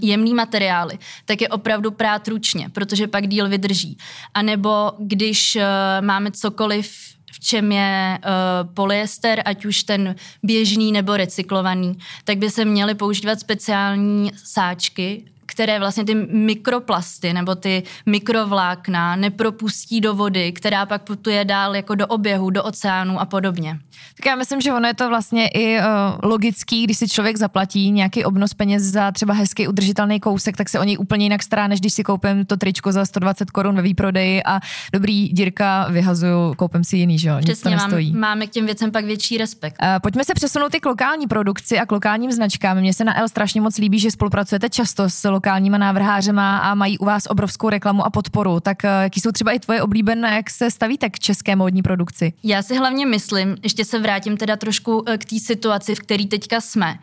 jemný 0.00 0.34
materiály, 0.34 0.98
tak 1.24 1.40
je 1.40 1.48
opravdu 1.48 1.90
prát 1.90 2.28
ručně, 2.28 2.68
protože 2.68 3.06
pak 3.06 3.26
díl 3.28 3.48
vydrží. 3.48 3.98
A 4.34 4.42
nebo 4.42 4.92
když 4.98 5.56
uh, 5.56 5.62
máme 6.06 6.30
cokoliv 6.30 6.92
v 7.32 7.40
čem 7.40 7.72
je 7.72 8.18
uh, 8.18 8.74
polyester, 8.74 9.42
ať 9.44 9.64
už 9.64 9.82
ten 9.82 10.14
běžný 10.42 10.92
nebo 10.92 11.16
recyklovaný, 11.16 11.98
tak 12.24 12.38
by 12.38 12.50
se 12.50 12.64
měly 12.64 12.94
používat 12.94 13.40
speciální 13.40 14.32
sáčky, 14.44 15.24
které 15.60 15.78
vlastně 15.78 16.04
ty 16.04 16.14
mikroplasty 16.14 17.32
nebo 17.32 17.54
ty 17.54 17.82
mikrovlákna 18.06 19.16
nepropustí 19.16 20.00
do 20.00 20.14
vody, 20.14 20.52
která 20.52 20.86
pak 20.86 21.02
putuje 21.02 21.44
dál 21.44 21.76
jako 21.76 21.94
do 21.94 22.06
oběhu, 22.06 22.50
do 22.50 22.64
oceánu 22.64 23.20
a 23.20 23.24
podobně. 23.24 23.78
Tak 24.16 24.26
já 24.26 24.36
myslím, 24.36 24.60
že 24.60 24.72
ono 24.72 24.88
je 24.88 24.94
to 24.94 25.08
vlastně 25.08 25.48
i 25.48 25.78
uh, 25.78 25.84
logický, 26.22 26.84
když 26.84 26.98
si 26.98 27.08
člověk 27.08 27.36
zaplatí 27.36 27.90
nějaký 27.90 28.24
obnos 28.24 28.54
peněz 28.54 28.82
za 28.82 29.12
třeba 29.12 29.34
hezký 29.34 29.68
udržitelný 29.68 30.20
kousek, 30.20 30.56
tak 30.56 30.68
se 30.68 30.80
o 30.80 30.84
něj 30.84 30.98
úplně 30.98 31.24
jinak 31.24 31.42
stará, 31.42 31.66
než 31.66 31.80
když 31.80 31.94
si 31.94 32.02
koupím 32.02 32.46
to 32.46 32.56
tričko 32.56 32.92
za 32.92 33.04
120 33.04 33.50
korun 33.50 33.76
ve 33.76 33.82
výprodeji 33.82 34.42
a 34.44 34.60
dobrý 34.92 35.28
dírka 35.28 35.86
vyhazuju, 35.90 36.54
koupím 36.54 36.84
si 36.84 36.96
jiný, 36.96 37.18
že 37.18 37.28
jo? 37.28 37.38
Nic 37.38 37.60
to. 37.60 37.70
Mám, 37.70 37.90
máme 38.12 38.46
k 38.46 38.50
těm 38.50 38.66
věcem 38.66 38.90
pak 38.90 39.04
větší 39.04 39.38
respekt. 39.38 39.76
Uh, 39.82 39.88
pojďme 40.02 40.24
se 40.24 40.34
přesunout 40.34 40.74
i 40.74 40.80
k 40.80 40.86
lokální 40.86 41.26
produkci 41.26 41.78
a 41.78 41.86
k 41.86 41.92
lokálním 41.92 42.32
značkám. 42.32 42.76
Mně 42.76 42.94
se 42.94 43.04
na 43.04 43.18
L 43.18 43.28
strašně 43.28 43.60
moc 43.60 43.78
líbí, 43.78 43.98
že 43.98 44.10
spolupracujete 44.10 44.68
často 44.68 45.10
s 45.10 45.24
lokálníma 45.50 45.78
návrhářema 45.78 46.58
a 46.58 46.74
mají 46.74 46.98
u 46.98 47.04
vás 47.04 47.26
obrovskou 47.28 47.68
reklamu 47.68 48.06
a 48.06 48.10
podporu. 48.10 48.60
Tak 48.60 48.78
uh, 48.84 48.90
jaký 49.02 49.20
jsou 49.20 49.32
třeba 49.32 49.52
i 49.52 49.58
tvoje 49.58 49.82
oblíbené, 49.82 50.34
jak 50.34 50.50
se 50.50 50.70
stavíte 50.70 51.10
k 51.10 51.18
české 51.18 51.56
módní 51.56 51.82
produkci? 51.82 52.32
Já 52.42 52.62
si 52.62 52.76
hlavně 52.76 53.06
myslím, 53.06 53.56
ještě 53.62 53.84
se 53.84 53.98
vrátím 53.98 54.36
teda 54.36 54.56
trošku 54.56 55.04
eh, 55.06 55.18
k 55.18 55.24
té 55.24 55.38
situaci, 55.38 55.94
v 55.94 55.98
které 55.98 56.26
teďka 56.26 56.60
jsme, 56.60 56.98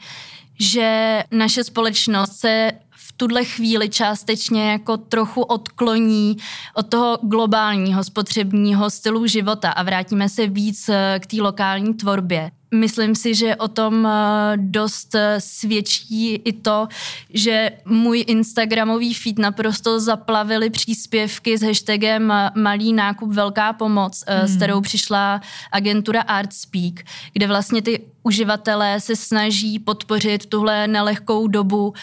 že 0.59 1.23
naše 1.31 1.63
společnost 1.63 2.39
se 2.39 2.71
v 2.91 3.13
tuhle 3.17 3.45
chvíli 3.45 3.89
částečně 3.89 4.71
jako 4.71 4.97
trochu 4.97 5.41
odkloní 5.41 6.37
od 6.73 6.87
toho 6.89 7.19
globálního 7.23 8.03
spotřebního 8.03 8.89
stylu 8.89 9.27
života 9.27 9.71
a 9.71 9.83
vrátíme 9.83 10.29
se 10.29 10.47
víc 10.47 10.89
eh, 10.89 11.19
k 11.19 11.25
té 11.25 11.37
lokální 11.41 11.93
tvorbě. 11.93 12.51
Myslím 12.73 13.15
si, 13.15 13.35
že 13.35 13.55
o 13.55 13.67
tom 13.67 14.05
eh, 14.05 14.57
dost 14.57 15.15
eh, 15.15 15.41
svědčí 15.41 16.35
i 16.35 16.53
to, 16.53 16.87
že 17.33 17.71
můj 17.85 18.23
Instagramový 18.27 19.13
feed 19.13 19.39
naprosto 19.39 19.99
zaplavili 19.99 20.69
příspěvky 20.69 21.57
s 21.57 21.61
hashtagem 21.61 22.31
eh, 22.31 22.51
malý 22.55 22.93
nákup, 22.93 23.31
velká 23.31 23.73
pomoc, 23.73 24.23
hmm. 24.27 24.47
s 24.47 24.55
kterou 24.55 24.81
přišla 24.81 25.41
agentura 25.71 26.21
Artspeak, 26.21 26.93
kde 27.33 27.47
vlastně 27.47 27.81
ty 27.81 28.05
uživatelé 28.23 28.99
se 28.99 29.15
snaží 29.15 29.79
podpořit 29.79 30.45
tuhle 30.45 30.87
nelehkou 30.87 31.47
dobu 31.47 31.93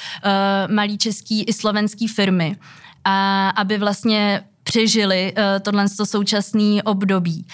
malý 0.70 0.98
český 0.98 1.42
i 1.42 1.52
slovenský 1.52 2.08
firmy, 2.08 2.56
a 3.04 3.48
aby 3.48 3.78
vlastně 3.78 4.44
přežili 4.62 5.32
tohle 5.62 5.88
současné 5.88 6.82
období. 6.82 7.46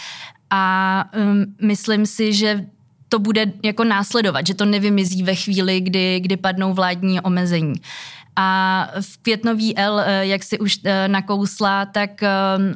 A 0.51 1.05
um, 1.17 1.45
myslím 1.63 2.07
si, 2.07 2.33
že 2.33 2.67
to 3.11 3.19
bude 3.19 3.53
jako 3.63 3.85
následovat, 3.85 4.47
že 4.47 4.55
to 4.55 4.65
nevymizí 4.65 5.23
ve 5.23 5.35
chvíli, 5.35 5.81
kdy, 5.81 6.21
kdy 6.21 6.37
padnou 6.37 6.75
vládní 6.75 7.21
omezení. 7.21 7.75
A 8.37 8.89
v 9.01 9.23
květnový 9.23 9.79
L, 9.79 10.01
eh, 10.01 10.27
jak 10.27 10.43
si 10.43 10.59
už 10.59 10.79
eh, 10.85 11.09
nakousla, 11.09 11.87
tak 11.87 12.23
eh, 12.23 12.29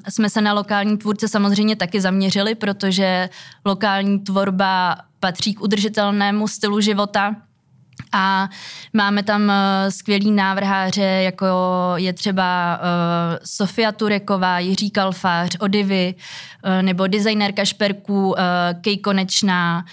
jsme 0.08 0.30
se 0.30 0.40
na 0.40 0.52
lokální 0.52 0.98
tvůrce 0.98 1.28
samozřejmě 1.28 1.76
taky 1.76 2.00
zaměřili, 2.00 2.54
protože 2.54 3.28
lokální 3.64 4.18
tvorba 4.18 4.96
patří 5.20 5.54
k 5.54 5.62
udržitelnému 5.62 6.48
stylu 6.48 6.80
života. 6.80 7.36
A 8.12 8.48
máme 8.92 9.22
tam 9.22 9.52
skvělý 9.88 10.30
návrháře, 10.30 11.02
jako 11.02 11.46
je 11.96 12.12
třeba 12.12 12.80
Sofia 13.44 13.92
Tureková, 13.92 14.58
Jiří 14.58 14.90
Kalfář, 14.90 15.56
Odivy, 15.60 16.14
nebo 16.82 17.06
designérka 17.06 17.64
šperků 17.64 18.34
Kej 18.80 18.98
Konečná, 18.98 19.84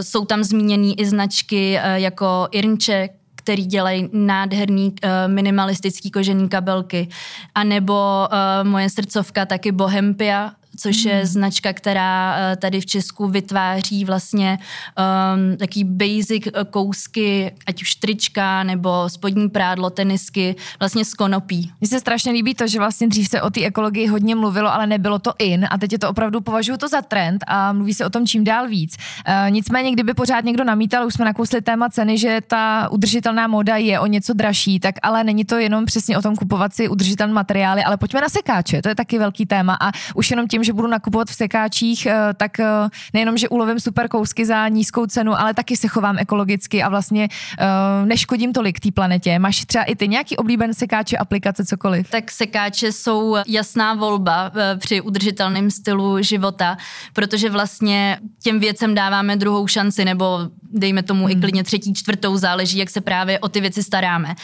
jsou 0.00 0.24
tam 0.24 0.44
zmíněný 0.44 1.00
i 1.00 1.06
značky 1.06 1.78
eh, 1.78 2.00
jako 2.00 2.48
Irnče, 2.50 3.08
který 3.34 3.66
dělají 3.66 4.08
nádherný 4.12 4.88
uh, 5.04 5.10
minimalistický 5.26 6.10
kožený 6.10 6.48
kabelky. 6.48 7.08
A 7.54 7.64
nebo 7.64 8.28
moje 8.62 8.90
srdcovka 8.90 9.46
taky 9.46 9.72
Bohempia, 9.72 10.52
což 10.78 11.04
je 11.04 11.16
hmm. 11.16 11.26
značka, 11.26 11.72
která 11.72 12.36
uh, 12.36 12.56
tady 12.56 12.80
v 12.80 12.86
Česku 12.86 13.28
vytváří 13.28 14.04
vlastně 14.04 14.58
um, 14.58 15.56
taký 15.56 15.84
basic 15.84 16.48
kousky, 16.70 17.54
ať 17.66 17.82
už 17.82 17.94
trička 17.94 18.62
nebo 18.62 19.08
spodní 19.08 19.48
prádlo, 19.48 19.90
tenisky, 19.90 20.56
vlastně 20.78 21.04
z 21.04 21.14
konopí. 21.14 21.72
Mně 21.80 21.88
se 21.88 22.00
strašně 22.00 22.32
líbí 22.32 22.54
to, 22.54 22.66
že 22.66 22.78
vlastně 22.78 23.08
dřív 23.08 23.28
se 23.28 23.42
o 23.42 23.50
té 23.50 23.64
ekologii 23.64 24.06
hodně 24.06 24.34
mluvilo, 24.34 24.74
ale 24.74 24.86
nebylo 24.86 25.18
to 25.18 25.32
in 25.38 25.66
a 25.70 25.78
teď 25.78 25.92
je 25.92 25.98
to 25.98 26.10
opravdu, 26.10 26.40
považuji 26.40 26.76
to 26.76 26.88
za 26.88 27.02
trend 27.02 27.44
a 27.46 27.72
mluví 27.72 27.94
se 27.94 28.06
o 28.06 28.10
tom 28.10 28.26
čím 28.26 28.44
dál 28.44 28.68
víc. 28.68 28.96
Uh, 29.28 29.50
nicméně, 29.50 29.92
kdyby 29.92 30.14
pořád 30.14 30.44
někdo 30.44 30.64
namítal, 30.64 31.06
už 31.06 31.14
jsme 31.14 31.24
nakousli 31.24 31.60
téma 31.60 31.88
ceny, 31.88 32.18
že 32.18 32.40
ta 32.46 32.88
udržitelná 32.90 33.46
móda 33.46 33.76
je 33.76 34.00
o 34.00 34.06
něco 34.06 34.32
dražší, 34.32 34.80
tak 34.80 34.94
ale 35.02 35.24
není 35.24 35.44
to 35.44 35.56
jenom 35.56 35.84
přesně 35.84 36.18
o 36.18 36.22
tom 36.22 36.36
kupovat 36.36 36.74
si 36.74 36.88
udržitelné 36.88 37.32
materiály, 37.32 37.84
ale 37.84 37.96
pojďme 37.96 38.20
na 38.20 38.28
sekáče, 38.28 38.82
to 38.82 38.88
je 38.88 38.94
taky 38.94 39.18
velký 39.18 39.46
téma 39.46 39.76
a 39.80 39.90
už 40.14 40.30
jenom 40.30 40.48
tím, 40.48 40.64
že 40.68 40.72
budu 40.72 40.88
nakupovat 40.88 41.28
v 41.28 41.34
sekáčích, 41.34 42.06
eh, 42.06 42.34
tak 42.36 42.60
eh, 42.60 42.66
nejenom, 43.14 43.38
že 43.38 43.48
ulovím 43.48 43.80
super 43.80 44.08
kousky 44.08 44.44
za 44.46 44.68
nízkou 44.68 45.06
cenu, 45.06 45.40
ale 45.40 45.54
taky 45.54 45.76
se 45.76 45.88
chovám 45.88 46.18
ekologicky 46.18 46.82
a 46.82 46.88
vlastně 46.88 47.28
eh, 47.28 48.06
neškodím 48.06 48.52
tolik 48.52 48.80
té 48.80 48.92
planetě. 48.92 49.38
Máš 49.38 49.64
třeba 49.64 49.84
i 49.84 49.96
ty 49.96 50.08
nějaký 50.08 50.36
oblíbený 50.36 50.74
sekáče, 50.74 51.16
aplikace, 51.16 51.64
cokoliv? 51.64 52.10
Tak 52.10 52.30
sekáče 52.30 52.92
jsou 52.92 53.36
jasná 53.46 53.94
volba 53.94 54.52
při 54.78 55.00
udržitelném 55.00 55.70
stylu 55.70 56.22
života, 56.22 56.76
protože 57.12 57.50
vlastně 57.50 58.18
těm 58.42 58.60
věcem 58.60 58.94
dáváme 58.94 59.36
druhou 59.36 59.66
šanci, 59.66 60.04
nebo 60.04 60.52
dejme 60.72 61.02
tomu 61.02 61.24
hmm. 61.24 61.32
i 61.32 61.40
klidně 61.40 61.64
třetí, 61.64 61.94
čtvrtou, 61.94 62.36
záleží, 62.36 62.78
jak 62.78 62.90
se 62.90 63.00
právě 63.00 63.38
o 63.38 63.48
ty 63.48 63.60
věci 63.60 63.82
staráme. 63.82 64.34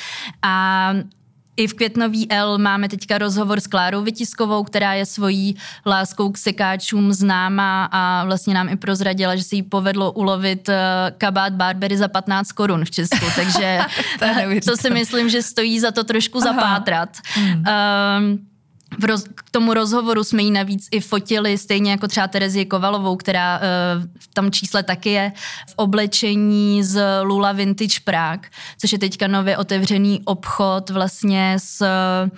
A 0.42 0.94
i 1.56 1.66
v 1.66 1.74
Květnový 1.74 2.30
L 2.30 2.58
máme 2.58 2.88
teďka 2.88 3.18
rozhovor 3.18 3.60
s 3.60 3.66
Klárou 3.66 4.02
Vytiskovou, 4.02 4.64
která 4.64 4.94
je 4.94 5.06
svojí 5.06 5.56
láskou 5.86 6.30
k 6.30 6.38
sekáčům 6.38 7.12
známá 7.12 7.88
a 7.92 8.24
vlastně 8.24 8.54
nám 8.54 8.68
i 8.68 8.76
prozradila, 8.76 9.36
že 9.36 9.42
se 9.42 9.56
jí 9.56 9.62
povedlo 9.62 10.12
ulovit 10.12 10.68
eh, 10.68 10.76
kabát 11.18 11.52
Barbery 11.52 11.96
za 11.96 12.08
15 12.08 12.52
korun 12.52 12.84
v 12.84 12.90
Česku, 12.90 13.26
takže 13.36 13.80
to, 14.18 14.26
to 14.70 14.76
si 14.76 14.90
myslím, 14.90 15.28
že 15.28 15.42
stojí 15.42 15.80
za 15.80 15.90
to 15.90 16.04
trošku 16.04 16.38
Aha. 16.38 16.52
zapátrat. 16.52 17.18
Hmm. 17.34 17.64
Um, 18.18 18.53
v 18.98 19.04
roz, 19.04 19.24
k 19.34 19.50
tomu 19.50 19.74
rozhovoru 19.74 20.24
jsme 20.24 20.42
ji 20.42 20.50
navíc 20.50 20.88
i 20.90 21.00
fotili, 21.00 21.58
stejně 21.58 21.90
jako 21.90 22.08
třeba 22.08 22.28
Terezie 22.28 22.64
Kovalovou, 22.64 23.16
která 23.16 23.58
uh, 23.58 23.64
v 24.18 24.34
tom 24.34 24.50
čísle 24.50 24.82
taky 24.82 25.10
je, 25.10 25.32
v 25.68 25.74
oblečení 25.76 26.84
z 26.84 27.22
Lula 27.22 27.52
Vintage 27.52 28.00
Prague, 28.04 28.50
což 28.78 28.92
je 28.92 28.98
teďka 28.98 29.26
nově 29.26 29.56
otevřený 29.56 30.20
obchod 30.24 30.90
vlastně 30.90 31.54
s, 31.58 31.80
uh, 31.80 32.30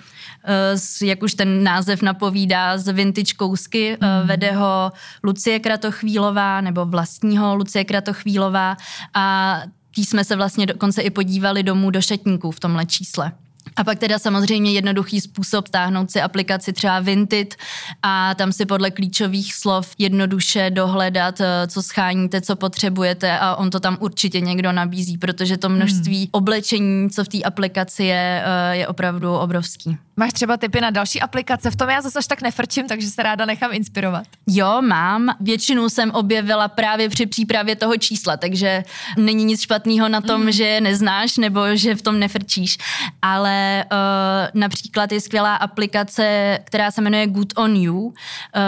s 0.75 1.01
jak 1.01 1.23
už 1.23 1.33
ten 1.33 1.63
název 1.63 2.01
napovídá, 2.01 2.77
z 2.77 2.93
vintage 2.93 3.33
kousky. 3.33 3.97
Mm. 4.01 4.07
Uh, 4.07 4.27
vede 4.27 4.51
ho 4.51 4.91
Lucie 5.23 5.59
Kratochvílová, 5.59 6.61
nebo 6.61 6.85
vlastního 6.85 7.55
Lucie 7.55 7.85
Kratochvílová 7.85 8.77
a 9.13 9.57
tý 9.95 10.05
jsme 10.05 10.23
se 10.23 10.35
vlastně 10.35 10.65
dokonce 10.65 11.01
i 11.01 11.09
podívali 11.09 11.63
domů 11.63 11.91
do 11.91 12.01
šatníků 12.01 12.51
v 12.51 12.59
tomhle 12.59 12.85
čísle. 12.85 13.31
A 13.77 13.83
pak 13.83 13.99
teda 13.99 14.19
samozřejmě 14.19 14.71
jednoduchý 14.71 15.21
způsob 15.21 15.69
táhnout 15.69 16.11
si 16.11 16.21
aplikaci 16.21 16.73
třeba 16.73 16.99
Vinted 16.99 17.55
a 18.03 18.35
tam 18.35 18.51
si 18.51 18.65
podle 18.65 18.91
klíčových 18.91 19.53
slov 19.53 19.89
jednoduše 19.97 20.69
dohledat, 20.69 21.41
eh, 21.41 21.67
co 21.67 21.83
scháníte, 21.83 22.41
co 22.41 22.55
potřebujete 22.55 23.39
a 23.39 23.55
on 23.55 23.69
to 23.69 23.79
tam 23.79 23.97
určitě 23.99 24.41
někdo 24.41 24.71
nabízí, 24.71 25.17
protože 25.17 25.57
to 25.57 25.69
množství 25.69 26.17
hmm. 26.17 26.29
oblečení, 26.31 27.09
co 27.09 27.23
v 27.23 27.27
té 27.27 27.41
aplikaci 27.41 28.03
je, 28.03 28.43
eh, 28.45 28.77
je 28.77 28.87
opravdu 28.87 29.35
obrovský. 29.35 29.97
Máš 30.19 30.33
třeba 30.33 30.57
tipy 30.57 30.81
na 30.81 30.89
další 30.89 31.21
aplikace? 31.21 31.71
V 31.71 31.75
tom 31.75 31.89
já 31.89 32.01
zase 32.01 32.19
až 32.19 32.27
tak 32.27 32.41
nefrčím, 32.41 32.87
takže 32.87 33.09
se 33.09 33.23
ráda 33.23 33.45
nechám 33.45 33.73
inspirovat. 33.73 34.23
Jo, 34.47 34.81
mám. 34.81 35.29
Většinu 35.39 35.89
jsem 35.89 36.11
objevila 36.11 36.67
právě 36.67 37.09
při 37.09 37.25
přípravě 37.25 37.75
toho 37.75 37.97
čísla, 37.97 38.37
takže 38.37 38.83
není 39.17 39.45
nic 39.45 39.61
špatného 39.61 40.09
na 40.09 40.21
tom, 40.21 40.41
mm. 40.41 40.51
že 40.51 40.63
je 40.63 40.81
neznáš 40.81 41.37
nebo 41.37 41.59
že 41.73 41.95
v 41.95 42.01
tom 42.01 42.19
nefrčíš. 42.19 42.77
Ale 43.21 43.85
uh, 43.91 44.61
například 44.61 45.11
je 45.11 45.21
skvělá 45.21 45.55
aplikace, 45.55 46.59
která 46.63 46.91
se 46.91 47.01
jmenuje 47.01 47.27
Good 47.27 47.53
on 47.57 47.75
You, 47.75 47.97
uh, 47.97 48.13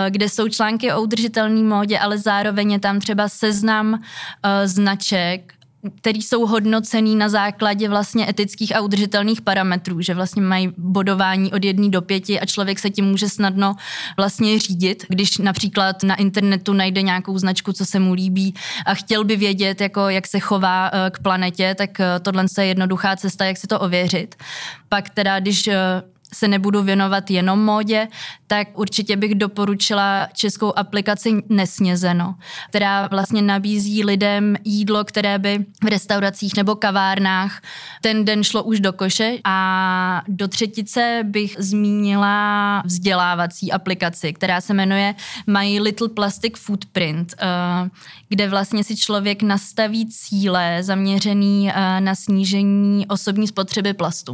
kde 0.09 0.29
jsou 0.29 0.49
články 0.49 0.93
o 0.93 1.01
udržitelné 1.01 1.63
módě, 1.63 1.99
ale 1.99 2.17
zároveň 2.17 2.71
je 2.71 2.79
tam 2.79 2.99
třeba 2.99 3.29
seznam 3.29 3.93
uh, 3.93 3.99
značek, 4.65 5.53
který 6.01 6.21
jsou 6.21 6.45
hodnocený 6.45 7.15
na 7.15 7.29
základě 7.29 7.89
vlastně 7.89 8.29
etických 8.29 8.75
a 8.75 8.81
udržitelných 8.81 9.41
parametrů, 9.41 10.01
že 10.01 10.13
vlastně 10.13 10.41
mají 10.41 10.73
bodování 10.77 11.53
od 11.53 11.63
jedné 11.63 11.89
do 11.89 12.01
pěti 12.01 12.39
a 12.39 12.45
člověk 12.45 12.79
se 12.79 12.89
tím 12.89 13.05
může 13.05 13.29
snadno 13.29 13.75
vlastně 14.17 14.59
řídit, 14.59 15.05
když 15.09 15.37
například 15.37 16.03
na 16.03 16.15
internetu 16.15 16.73
najde 16.73 17.01
nějakou 17.01 17.37
značku, 17.37 17.73
co 17.73 17.85
se 17.85 17.99
mu 17.99 18.13
líbí 18.13 18.53
a 18.85 18.93
chtěl 18.93 19.23
by 19.23 19.35
vědět, 19.35 19.81
jako 19.81 20.09
jak 20.09 20.27
se 20.27 20.39
chová 20.39 20.91
eh, 20.93 21.09
k 21.09 21.19
planetě, 21.19 21.75
tak 21.77 21.99
eh, 21.99 22.19
tohle 22.19 22.45
je 22.57 22.65
jednoduchá 22.65 23.15
cesta, 23.15 23.45
jak 23.45 23.57
si 23.57 23.67
to 23.67 23.79
ověřit. 23.79 24.35
Pak 24.89 25.09
teda, 25.09 25.39
když 25.39 25.67
eh, 25.67 25.75
se 26.33 26.47
nebudu 26.47 26.83
věnovat 26.83 27.31
jenom 27.31 27.65
módě, 27.65 28.07
tak 28.47 28.79
určitě 28.79 29.15
bych 29.15 29.35
doporučila 29.35 30.27
českou 30.33 30.77
aplikaci 30.77 31.43
Nesnězeno, 31.49 32.35
která 32.69 33.07
vlastně 33.07 33.41
nabízí 33.41 34.03
lidem 34.03 34.55
jídlo, 34.63 35.03
které 35.03 35.39
by 35.39 35.65
v 35.83 35.87
restauracích 35.87 36.55
nebo 36.57 36.75
kavárnách 36.75 37.61
ten 38.01 38.25
den 38.25 38.43
šlo 38.43 38.63
už 38.63 38.79
do 38.79 38.93
koše 38.93 39.37
a 39.43 40.21
do 40.27 40.47
třetice 40.47 41.19
bych 41.23 41.55
zmínila 41.59 42.81
vzdělávací 42.85 43.71
aplikaci, 43.71 44.33
která 44.33 44.61
se 44.61 44.73
jmenuje 44.73 45.15
My 45.47 45.79
Little 45.79 46.09
Plastic 46.09 46.53
Footprint, 46.57 47.33
eh, 47.39 47.89
kde 48.29 48.49
vlastně 48.49 48.83
si 48.83 48.97
člověk 48.97 49.41
nastaví 49.41 50.09
cíle 50.09 50.77
zaměřený 50.81 51.71
eh, 51.71 52.01
na 52.01 52.15
snížení 52.15 53.07
osobní 53.07 53.47
spotřeby 53.47 53.93
plastu. 53.93 54.33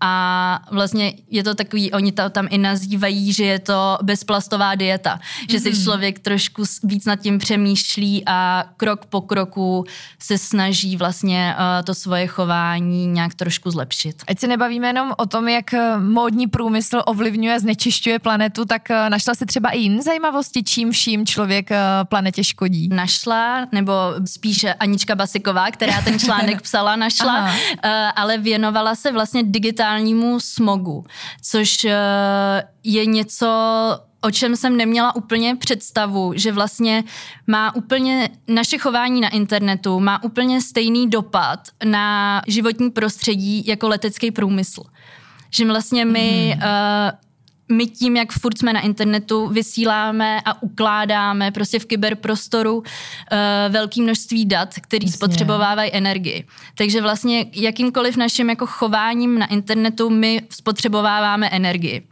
A 0.00 0.60
vlastně 0.70 1.12
je 1.30 1.44
to 1.44 1.54
takový, 1.54 1.92
oni 1.92 2.12
to 2.12 2.30
tam 2.30 2.46
i 2.50 2.58
nazývají, 2.58 3.32
že 3.32 3.44
je 3.44 3.58
to 3.58 3.98
bezplastová 4.02 4.74
dieta, 4.74 5.20
že 5.50 5.56
mm-hmm. 5.56 5.62
si 5.62 5.70
mhm. 5.70 5.82
člověk 5.82 6.18
trošku 6.18 6.62
víc 6.82 7.04
nad 7.04 7.16
tím 7.16 7.38
přemýšlí 7.38 8.22
a 8.26 8.64
krok 8.76 9.06
po 9.06 9.20
kroku 9.20 9.84
se 10.18 10.38
snaží 10.38 10.96
vlastně 10.96 11.54
uh, 11.58 11.84
to 11.84 11.94
svoje 11.94 12.26
chování 12.26 13.06
nějak 13.06 13.34
trošku 13.34 13.70
zlepšit. 13.70 14.22
Ať 14.28 14.38
se 14.38 14.46
nebavíme 14.46 14.86
jenom 14.86 15.12
o 15.16 15.26
tom, 15.26 15.48
jak 15.48 15.74
eh, 15.74 15.98
módní 15.98 16.46
průmysl 16.46 17.02
ovlivňuje 17.06 17.54
a 17.54 17.58
znečišťuje 17.58 18.18
planetu, 18.18 18.64
tak 18.64 18.82
uh, 18.90 19.10
našla 19.10 19.34
si 19.34 19.46
třeba 19.46 19.70
i 19.70 19.78
jiné 19.78 20.02
zajímavosti, 20.02 20.62
čím 20.62 20.90
vším 20.90 21.26
člověk 21.26 21.70
uh, 21.70 21.76
planetě 22.04 22.44
škodí? 22.44 22.88
Našla, 22.88 23.66
nebo 23.72 23.92
spíše 24.24 24.74
Anička 24.74 25.14
Basiková, 25.14 25.70
která 25.70 26.02
ten 26.02 26.18
článek 26.18 26.62
psala, 26.62 26.96
našla, 26.96 27.44
uh, 27.44 27.50
ale 28.16 28.38
věnovala 28.38 28.94
se 28.94 29.12
vlastně 29.12 29.42
digitálnímu 29.42 30.40
smogu 30.40 31.04
což 31.42 31.84
eh, 31.84 31.94
je 32.82 33.06
něco, 33.06 33.48
o 34.20 34.30
čem 34.30 34.56
jsem 34.56 34.76
neměla 34.76 35.16
úplně 35.16 35.56
představu, 35.56 36.32
že 36.36 36.52
vlastně 36.52 37.04
má 37.46 37.74
úplně 37.74 38.28
naše 38.48 38.78
chování 38.78 39.20
na 39.20 39.28
internetu 39.28 40.00
má 40.00 40.24
úplně 40.24 40.60
stejný 40.60 41.10
dopad 41.10 41.60
na 41.84 42.42
životní 42.46 42.90
prostředí 42.90 43.66
jako 43.66 43.88
letecký 43.88 44.30
průmysl. 44.30 44.82
Že 45.50 45.66
vlastně 45.66 46.04
my 46.04 46.56
mm. 46.56 46.62
uh, 46.62 47.10
my 47.72 47.86
tím, 47.86 48.16
jak 48.16 48.32
furt 48.32 48.58
jsme 48.58 48.72
na 48.72 48.80
internetu, 48.80 49.48
vysíláme 49.48 50.40
a 50.44 50.62
ukládáme 50.62 51.50
prostě 51.50 51.78
v 51.78 51.84
kyberprostoru 51.84 52.76
uh, 52.76 52.84
velké 53.68 54.02
množství 54.02 54.44
dat, 54.44 54.74
který 54.80 55.06
Jasně. 55.06 55.16
spotřebovávají 55.16 55.90
energii. 55.92 56.44
Takže 56.74 57.02
vlastně 57.02 57.46
jakýmkoliv 57.52 58.16
naším 58.16 58.50
jako 58.50 58.66
chováním 58.66 59.38
na 59.38 59.46
internetu 59.46 60.10
my 60.10 60.42
spotřebováváme 60.50 61.48
energii. 61.48 62.06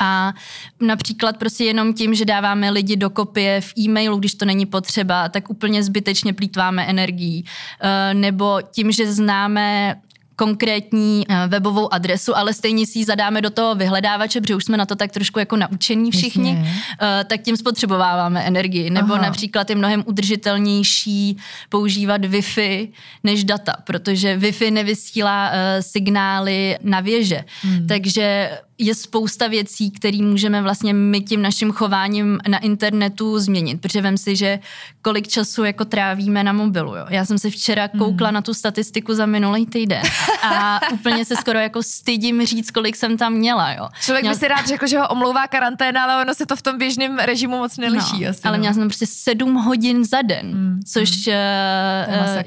A 0.00 0.32
například 0.80 1.36
prostě 1.36 1.64
jenom 1.64 1.94
tím, 1.94 2.14
že 2.14 2.24
dáváme 2.24 2.70
lidi 2.70 2.96
do 2.96 3.10
kopie 3.10 3.60
v 3.60 3.72
e-mailu, 3.78 4.16
když 4.16 4.34
to 4.34 4.44
není 4.44 4.66
potřeba, 4.66 5.28
tak 5.28 5.50
úplně 5.50 5.82
zbytečně 5.82 6.32
plítváme 6.32 6.86
energií. 6.86 7.44
Uh, 7.44 8.20
nebo 8.20 8.60
tím, 8.70 8.92
že 8.92 9.12
známe 9.12 9.96
konkrétní 10.42 11.24
eh, 11.28 11.48
webovou 11.48 11.94
adresu, 11.94 12.36
ale 12.36 12.54
stejně 12.54 12.86
si 12.86 12.98
ji 12.98 13.04
zadáme 13.04 13.40
do 13.40 13.50
toho 13.50 13.74
vyhledávače, 13.74 14.40
protože 14.40 14.56
už 14.56 14.64
jsme 14.64 14.76
na 14.76 14.86
to 14.86 14.96
tak 14.96 15.12
trošku 15.12 15.38
jako 15.38 15.56
naučení 15.56 16.10
všichni, 16.10 16.50
Jasně. 16.50 16.74
Eh, 17.02 17.24
tak 17.24 17.42
tím 17.42 17.56
spotřebováváme 17.56 18.42
energii. 18.42 18.90
Nebo 18.90 19.14
Aha. 19.14 19.22
například 19.22 19.70
je 19.70 19.76
mnohem 19.76 20.02
udržitelnější 20.06 21.36
používat 21.68 22.24
Wi-Fi 22.24 22.88
než 23.24 23.44
data, 23.44 23.76
protože 23.84 24.36
Wi-Fi 24.36 24.72
nevysílá 24.72 25.50
uh, 25.50 25.56
signály 25.80 26.78
na 26.82 27.00
věže. 27.00 27.44
Hmm. 27.62 27.86
Takže 27.86 28.50
je 28.82 28.94
spousta 28.94 29.46
věcí, 29.46 29.90
které 29.90 30.18
můžeme 30.22 30.62
vlastně 30.62 30.94
my 30.94 31.20
tím 31.20 31.42
naším 31.42 31.72
chováním 31.72 32.38
na 32.48 32.58
internetu 32.58 33.38
změnit, 33.38 33.80
protože 33.80 34.02
vem 34.02 34.18
si, 34.18 34.36
že 34.36 34.58
kolik 35.02 35.28
času 35.28 35.64
jako 35.64 35.84
trávíme 35.84 36.44
na 36.44 36.52
mobilu. 36.52 36.96
Jo. 36.96 37.06
Já 37.08 37.24
jsem 37.24 37.38
se 37.38 37.50
včera 37.50 37.88
koukla 37.88 38.30
mm. 38.30 38.34
na 38.34 38.42
tu 38.42 38.54
statistiku 38.54 39.14
za 39.14 39.26
minulý 39.26 39.66
týden 39.66 40.02
a 40.42 40.80
úplně 40.92 41.24
se 41.24 41.36
skoro 41.36 41.58
jako 41.58 41.82
stydím 41.82 42.46
říct, 42.46 42.70
kolik 42.70 42.96
jsem 42.96 43.16
tam 43.16 43.32
měla. 43.32 43.72
Jo. 43.72 43.88
Člověk 44.00 44.22
měl... 44.22 44.34
by 44.34 44.38
si 44.38 44.48
rád 44.48 44.66
řekl, 44.66 44.86
že 44.86 44.98
ho 44.98 45.08
omlouvá 45.08 45.46
karanténa, 45.46 46.04
ale 46.04 46.22
ono 46.22 46.34
se 46.34 46.46
to 46.46 46.56
v 46.56 46.62
tom 46.62 46.78
běžném 46.78 47.18
režimu 47.18 47.58
moc 47.58 47.76
neliší. 47.76 48.24
No, 48.24 48.30
asi, 48.30 48.42
ale 48.44 48.56
no. 48.56 48.60
měla 48.60 48.74
jsem 48.74 48.88
prostě 48.88 49.06
sedm 49.06 49.54
hodin 49.54 50.04
za 50.04 50.22
den, 50.22 50.46
mm. 50.46 50.80
což 50.86 51.26
mm. 51.26 51.32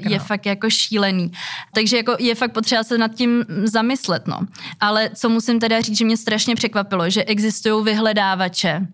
Uh, 0.06 0.12
je 0.12 0.18
fakt 0.18 0.46
jako 0.46 0.70
šílený. 0.70 1.32
Takže 1.74 1.96
jako 1.96 2.16
je 2.18 2.34
fakt 2.34 2.52
potřeba 2.52 2.84
se 2.84 2.98
nad 2.98 3.14
tím 3.14 3.44
zamyslet. 3.64 4.26
No. 4.26 4.40
Ale 4.80 5.10
co 5.14 5.28
musím 5.28 5.60
teda 5.60 5.80
říct, 5.80 5.98
že 5.98 6.04
mě 6.04 6.16
strašně 6.26 6.54
překvapilo, 6.54 7.10
že 7.10 7.24
existují 7.24 7.84
vyhledávače, 7.84 8.86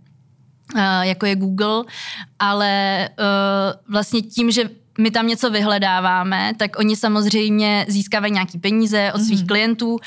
uh, 0.74 0.80
jako 1.02 1.26
je 1.26 1.36
Google, 1.36 1.84
ale 2.38 3.08
uh, 3.18 3.92
vlastně 3.92 4.22
tím, 4.22 4.50
že 4.50 4.70
my 4.98 5.10
tam 5.10 5.26
něco 5.26 5.50
vyhledáváme, 5.50 6.52
tak 6.56 6.78
oni 6.78 6.96
samozřejmě 6.96 7.86
získávají 7.88 8.32
nějaký 8.32 8.58
peníze 8.58 9.12
od 9.14 9.22
svých 9.22 9.40
mm. 9.40 9.46
klientů 9.46 9.92
uh, 9.92 9.98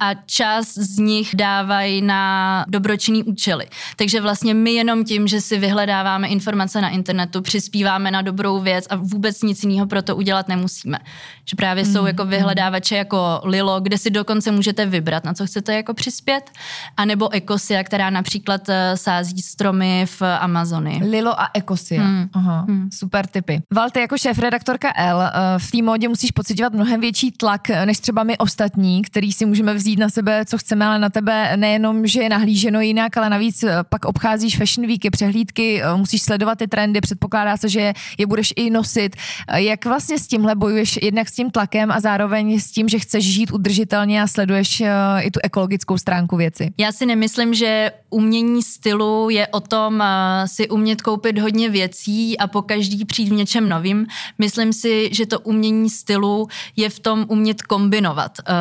a 0.00 0.14
čas 0.26 0.74
z 0.74 0.98
nich 0.98 1.34
dávají 1.34 2.02
na 2.02 2.64
dobročinný 2.68 3.22
účely. 3.24 3.66
Takže 3.96 4.20
vlastně 4.20 4.54
my 4.54 4.70
jenom 4.70 5.04
tím, 5.04 5.28
že 5.28 5.40
si 5.40 5.58
vyhledáváme 5.58 6.28
informace 6.28 6.80
na 6.80 6.88
internetu, 6.88 7.42
přispíváme 7.42 8.10
na 8.10 8.22
dobrou 8.22 8.60
věc 8.60 8.86
a 8.90 8.96
vůbec 8.96 9.42
nic 9.42 9.64
jiného 9.64 9.86
pro 9.86 10.02
to 10.02 10.16
udělat 10.16 10.48
nemusíme. 10.48 10.98
Že 11.44 11.56
právě 11.56 11.84
mm. 11.84 11.92
jsou 11.92 12.06
jako 12.06 12.22
mhm. 12.22 12.30
vyhledávače 12.30 12.96
jako 12.96 13.40
Lilo, 13.44 13.80
kde 13.80 13.98
si 13.98 14.10
dokonce 14.10 14.50
můžete 14.50 14.86
vybrat, 14.86 15.24
na 15.24 15.34
co 15.34 15.46
chcete 15.46 15.74
jako 15.74 15.94
přispět, 15.94 16.50
anebo 16.96 17.34
Ecosia, 17.34 17.84
která 17.84 18.10
například 18.10 18.68
uh, 18.68 18.74
sází 18.94 19.42
stromy 19.42 20.06
v 20.06 20.22
Amazony. 20.22 21.00
Lilo 21.04 21.40
a 21.40 21.48
Ecosia. 21.54 22.02
Mm. 22.02 22.28
Aha, 22.32 22.64
mm. 22.68 22.88
super 22.92 23.26
typy. 23.26 23.62
Valte, 23.72 23.99
ty 24.00 24.02
jako 24.02 24.18
šéf-redaktorka 24.18 24.92
L 24.96 25.22
eh, 25.22 25.58
v 25.58 25.70
té 25.70 25.82
módě 25.82 26.08
musíš 26.08 26.30
pocitovat 26.30 26.72
mnohem 26.72 27.00
větší 27.00 27.32
tlak 27.32 27.70
eh, 27.70 27.86
než 27.86 27.98
třeba 27.98 28.24
my 28.24 28.38
ostatní, 28.38 29.02
který 29.02 29.32
si 29.32 29.46
můžeme 29.46 29.74
vzít 29.74 29.98
na 29.98 30.08
sebe, 30.08 30.44
co 30.44 30.58
chceme, 30.58 30.86
ale 30.86 30.98
na 30.98 31.10
tebe 31.10 31.56
nejenom, 31.56 32.06
že 32.06 32.22
je 32.22 32.28
nahlíženo 32.28 32.80
jinak, 32.80 33.16
ale 33.16 33.30
navíc 33.30 33.62
eh, 33.62 33.76
pak 33.88 34.04
obcházíš 34.04 34.56
fashion 34.56 34.86
weeky, 34.86 35.10
přehlídky, 35.10 35.82
musíš 35.96 36.22
sledovat 36.22 36.58
ty 36.58 36.68
trendy, 36.68 37.00
předpokládá 37.00 37.56
se, 37.56 37.68
že 37.68 37.92
je 38.18 38.26
budeš 38.26 38.52
i 38.56 38.70
nosit. 38.70 39.16
Jak 39.54 39.84
vlastně 39.84 40.18
s 40.18 40.26
tímhle 40.26 40.54
bojuješ 40.54 40.98
jednak 41.02 41.28
s 41.28 41.32
tím 41.32 41.50
tlakem 41.50 41.90
a 41.90 42.00
zároveň 42.00 42.60
s 42.60 42.70
tím, 42.70 42.88
že 42.88 42.98
chceš 42.98 43.24
žít 43.24 43.52
udržitelně 43.52 44.22
a 44.22 44.26
sleduješ 44.26 44.82
i 45.20 45.30
tu 45.30 45.40
ekologickou 45.42 45.98
stránku 45.98 46.36
věci? 46.36 46.72
Já 46.78 46.92
si 46.92 47.06
nemyslím, 47.06 47.54
že 47.54 47.92
umění 48.10 48.62
stylu 48.62 49.30
je 49.30 49.46
o 49.46 49.60
tom 49.60 50.02
si 50.46 50.68
umět 50.68 51.02
koupit 51.02 51.38
hodně 51.38 51.68
věcí 51.68 52.38
a 52.38 52.46
po 52.46 52.62
každý 52.62 53.04
přijít 53.04 53.28
v 53.28 53.32
něčem 53.32 53.68
novým 53.68 53.89
bavím. 53.90 54.06
Myslím 54.38 54.72
si, 54.72 55.10
že 55.12 55.26
to 55.26 55.40
umění 55.40 55.90
stylu 55.90 56.48
je 56.76 56.90
v 56.90 56.98
tom 56.98 57.24
umět 57.28 57.62
kombinovat 57.62 58.38
uh, 58.38 58.54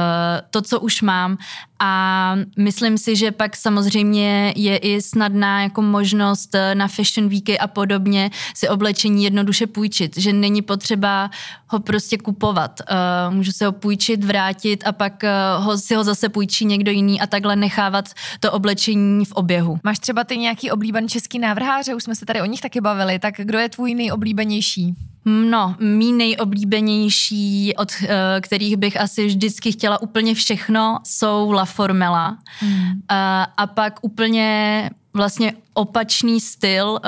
to, 0.50 0.62
co 0.62 0.80
už 0.80 1.02
mám 1.02 1.38
a 1.80 2.36
myslím 2.58 2.98
si, 2.98 3.16
že 3.16 3.32
pak 3.32 3.56
samozřejmě 3.56 4.54
je 4.56 4.78
i 4.78 5.02
snadná 5.02 5.62
jako 5.62 5.82
možnost 5.82 6.56
eh, 6.56 6.76
na 6.76 6.88
fashion 6.88 7.30
weeky 7.30 7.60
a 7.60 7.68
podobně 7.68 8.32
si 8.56 8.70
oblečení 8.70 9.24
jednoduše 9.24 9.68
půjčit, 9.68 10.18
že 10.18 10.34
není 10.34 10.62
potřeba 10.62 11.30
ho 11.68 11.80
prostě 11.80 12.18
kupovat. 12.18 12.82
Uh, 12.92 13.36
můžu 13.36 13.52
se 13.52 13.66
ho 13.66 13.72
půjčit, 13.72 14.24
vrátit 14.24 14.84
a 14.88 14.92
pak 14.92 15.24
uh, 15.24 15.66
ho, 15.66 15.78
si 15.78 15.96
ho 15.96 16.04
zase 16.04 16.30
půjčí 16.30 16.66
někdo 16.66 16.92
jiný 16.92 17.22
a 17.22 17.28
takhle 17.28 17.56
nechávat 17.56 18.10
to 18.40 18.52
oblečení 18.52 19.26
v 19.26 19.32
oběhu. 19.32 19.80
Máš 19.84 20.00
třeba 20.00 20.24
ty 20.24 20.38
nějaký 20.38 20.72
oblíbený 20.72 21.08
český 21.08 21.40
návrháře, 21.40 21.96
už 21.96 22.04
jsme 22.04 22.16
se 22.16 22.26
tady 22.26 22.42
o 22.42 22.46
nich 22.46 22.62
taky 22.62 22.82
bavili, 22.82 23.20
tak 23.20 23.36
kdo 23.38 23.60
je 23.60 23.70
tvůj 23.70 23.96
nejoblíbenější? 23.96 24.96
No, 25.26 25.76
mý 25.80 26.14
nejoblíbenější, 26.14 27.74
od 27.78 27.92
kterých 28.42 28.78
bych 28.78 29.02
asi 29.02 29.26
vždycky 29.26 29.72
chtěla 29.72 30.02
úplně 30.02 30.36
všechno, 30.36 31.00
jsou 31.04 31.52
La 31.52 31.66
Formela. 31.70 32.38
Hmm. 32.60 32.90
Uh, 32.92 33.46
a 33.58 33.68
pak 33.68 34.00
úplně 34.02 34.90
vlastně 35.14 35.54
opačný 35.80 36.40
styl 36.40 36.90
uh, 36.90 37.00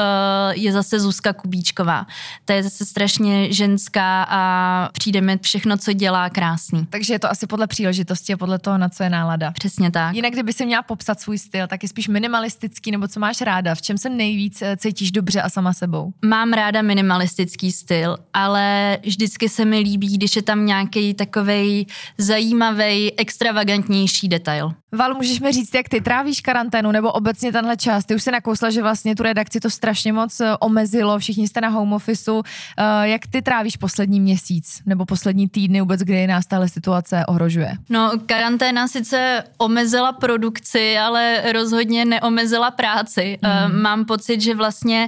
je 0.52 0.72
zase 0.72 1.00
Zuzka 1.00 1.34
Kubíčková. 1.34 2.06
Ta 2.46 2.54
je 2.54 2.64
zase 2.64 2.86
strašně 2.86 3.54
ženská 3.54 4.24
a 4.30 4.90
přijde 4.94 5.22
mi 5.22 5.38
všechno, 5.42 5.78
co 5.78 5.94
dělá, 5.94 6.30
krásný. 6.30 6.86
Takže 6.90 7.14
je 7.14 7.20
to 7.20 7.32
asi 7.32 7.48
podle 7.48 7.68
příležitosti 7.68 8.34
a 8.34 8.38
podle 8.38 8.60
toho, 8.60 8.78
na 8.78 8.90
co 8.90 9.04
je 9.04 9.10
nálada. 9.10 9.52
Přesně 9.52 9.92
tak. 9.92 10.16
Jinak, 10.16 10.34
kdyby 10.34 10.54
si 10.54 10.66
měla 10.66 10.82
popsat 10.82 11.20
svůj 11.20 11.38
styl, 11.38 11.68
tak 11.68 11.84
je 11.84 11.90
spíš 11.90 12.08
minimalistický, 12.08 12.92
nebo 12.92 13.08
co 13.08 13.20
máš 13.20 13.42
ráda? 13.42 13.76
V 13.76 13.82
čem 13.82 13.98
se 13.98 14.10
nejvíc 14.10 14.62
eh, 14.62 14.78
cítíš 14.78 15.12
dobře 15.12 15.42
a 15.42 15.50
sama 15.50 15.74
sebou? 15.74 16.14
Mám 16.26 16.54
ráda 16.54 16.82
minimalistický 16.82 17.72
styl, 17.72 18.18
ale 18.34 18.98
vždycky 19.06 19.50
se 19.50 19.66
mi 19.66 19.80
líbí, 19.80 20.18
když 20.18 20.36
je 20.36 20.42
tam 20.42 20.66
nějaký 20.66 21.14
takový 21.14 21.88
zajímavý, 22.18 23.20
extravagantnější 23.20 24.28
detail. 24.28 24.74
Val, 24.92 25.14
můžeš 25.14 25.40
mi 25.40 25.52
říct, 25.52 25.74
jak 25.74 25.90
ty 25.90 26.02
trávíš 26.02 26.42
karanténu 26.42 26.92
nebo 26.92 27.12
obecně 27.12 27.52
tenhle 27.52 27.78
čas? 27.78 27.91
Ty 28.06 28.16
už 28.16 28.24
se 28.24 28.32
nakousla, 28.32 28.70
že 28.70 28.82
vlastně 28.82 29.16
tu 29.16 29.24
redakci 29.24 29.60
to 29.60 29.70
strašně 29.70 30.14
moc 30.14 30.40
eh, 30.40 30.58
omezilo, 30.60 31.20
všichni 31.20 31.48
jste 31.48 31.62
na 31.62 31.70
home 31.70 31.94
officeu. 31.94 32.44
Eh, 32.78 33.08
jak 33.08 33.28
ty 33.28 33.42
trávíš 33.42 33.78
poslední 33.78 34.20
měsíc 34.20 34.82
nebo 34.86 35.06
poslední 35.06 35.48
týdny 35.48 35.82
vůbec, 35.82 36.02
kdy 36.02 36.28
nás 36.28 36.46
tahle 36.46 36.70
situace 36.70 37.26
ohrožuje? 37.26 37.74
No, 37.90 38.12
karanténa 38.26 38.88
sice 38.88 39.44
omezila 39.58 40.12
produkci, 40.12 40.98
ale 40.98 41.52
rozhodně 41.52 42.06
neomezila 42.06 42.72
práci. 42.72 43.40
Mm. 43.42 43.82
Mám 43.82 44.06
pocit, 44.06 44.42
že 44.42 44.56
vlastně 44.56 45.08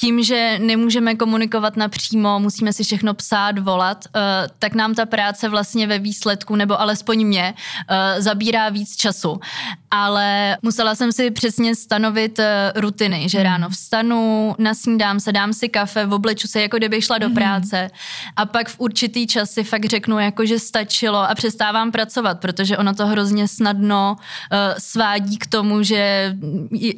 tím, 0.00 0.22
že 0.22 0.58
nemůžeme 0.58 1.14
komunikovat 1.14 1.76
napřímo, 1.76 2.40
musíme 2.40 2.72
si 2.72 2.84
všechno 2.84 3.14
psát, 3.14 3.58
volat, 3.58 4.04
tak 4.58 4.74
nám 4.74 4.94
ta 4.94 5.06
práce 5.06 5.48
vlastně 5.48 5.86
ve 5.86 5.98
výsledku, 5.98 6.56
nebo 6.56 6.80
alespoň 6.80 7.26
mě, 7.26 7.54
zabírá 8.18 8.68
víc 8.68 8.96
času, 8.96 9.40
ale 9.90 10.56
musela 10.62 10.94
jsem 10.94 11.12
si 11.12 11.30
přesně 11.30 11.74
stanovit 11.74 12.38
uh, 12.38 12.44
rutiny, 12.74 13.28
že 13.28 13.42
ráno 13.42 13.66
hmm. 13.66 13.74
vstanu, 13.74 14.54
nasnídám 14.58 15.20
se, 15.20 15.32
dám 15.32 15.52
si 15.52 15.68
kafe, 15.68 16.06
obleču 16.06 16.48
se, 16.48 16.62
jako 16.62 16.76
kdybych 16.76 17.04
šla 17.04 17.18
do 17.18 17.26
hmm. 17.26 17.34
práce 17.34 17.90
a 18.36 18.46
pak 18.46 18.68
v 18.68 18.74
určitý 18.78 19.26
čas 19.26 19.50
si 19.50 19.64
fakt 19.64 19.84
řeknu, 19.84 20.18
jako 20.18 20.46
že 20.46 20.58
stačilo 20.58 21.18
a 21.18 21.34
přestávám 21.34 21.92
pracovat, 21.92 22.40
protože 22.40 22.78
ono 22.78 22.94
to 22.94 23.06
hrozně 23.06 23.48
snadno 23.48 24.16
uh, 24.16 24.58
svádí 24.78 25.38
k 25.38 25.46
tomu, 25.46 25.82
že 25.82 26.36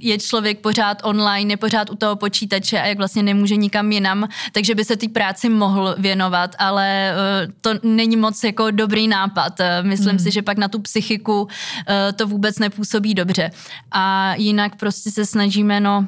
je 0.00 0.18
člověk 0.18 0.61
pořád 0.61 1.00
online, 1.02 1.52
je 1.52 1.57
pořád 1.57 1.90
u 1.90 1.94
toho 1.94 2.16
počítače 2.16 2.81
a 2.81 2.87
jak 2.87 2.98
vlastně 2.98 3.22
nemůže 3.22 3.57
nikam 3.57 3.92
jinam, 3.92 4.28
takže 4.52 4.74
by 4.74 4.85
se 4.85 4.96
té 4.96 5.09
práci 5.09 5.48
mohl 5.48 5.94
věnovat, 5.98 6.55
ale 6.59 7.12
uh, 7.12 7.52
to 7.61 7.70
není 7.83 8.16
moc 8.16 8.44
jako 8.44 8.70
dobrý 8.70 9.09
nápad. 9.09 9.52
Myslím 9.83 10.11
hmm. 10.11 10.18
si, 10.18 10.31
že 10.31 10.42
pak 10.42 10.59
na 10.59 10.68
tu 10.68 10.78
psychiku 10.78 11.42
uh, 11.42 11.48
to 12.16 12.26
vůbec 12.26 12.59
nepůsobí 12.83 13.14
dobře. 13.14 13.51
A 13.92 14.35
jinak 14.35 14.77
prostě 14.77 15.11
se 15.11 15.27
snažíme 15.27 15.81
no, 15.81 16.07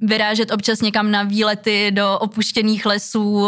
vyrážet 0.00 0.50
občas 0.50 0.80
někam 0.80 1.10
na 1.10 1.22
výlety 1.22 1.90
do 1.90 2.18
opuštěných 2.18 2.86
lesů, 2.86 3.46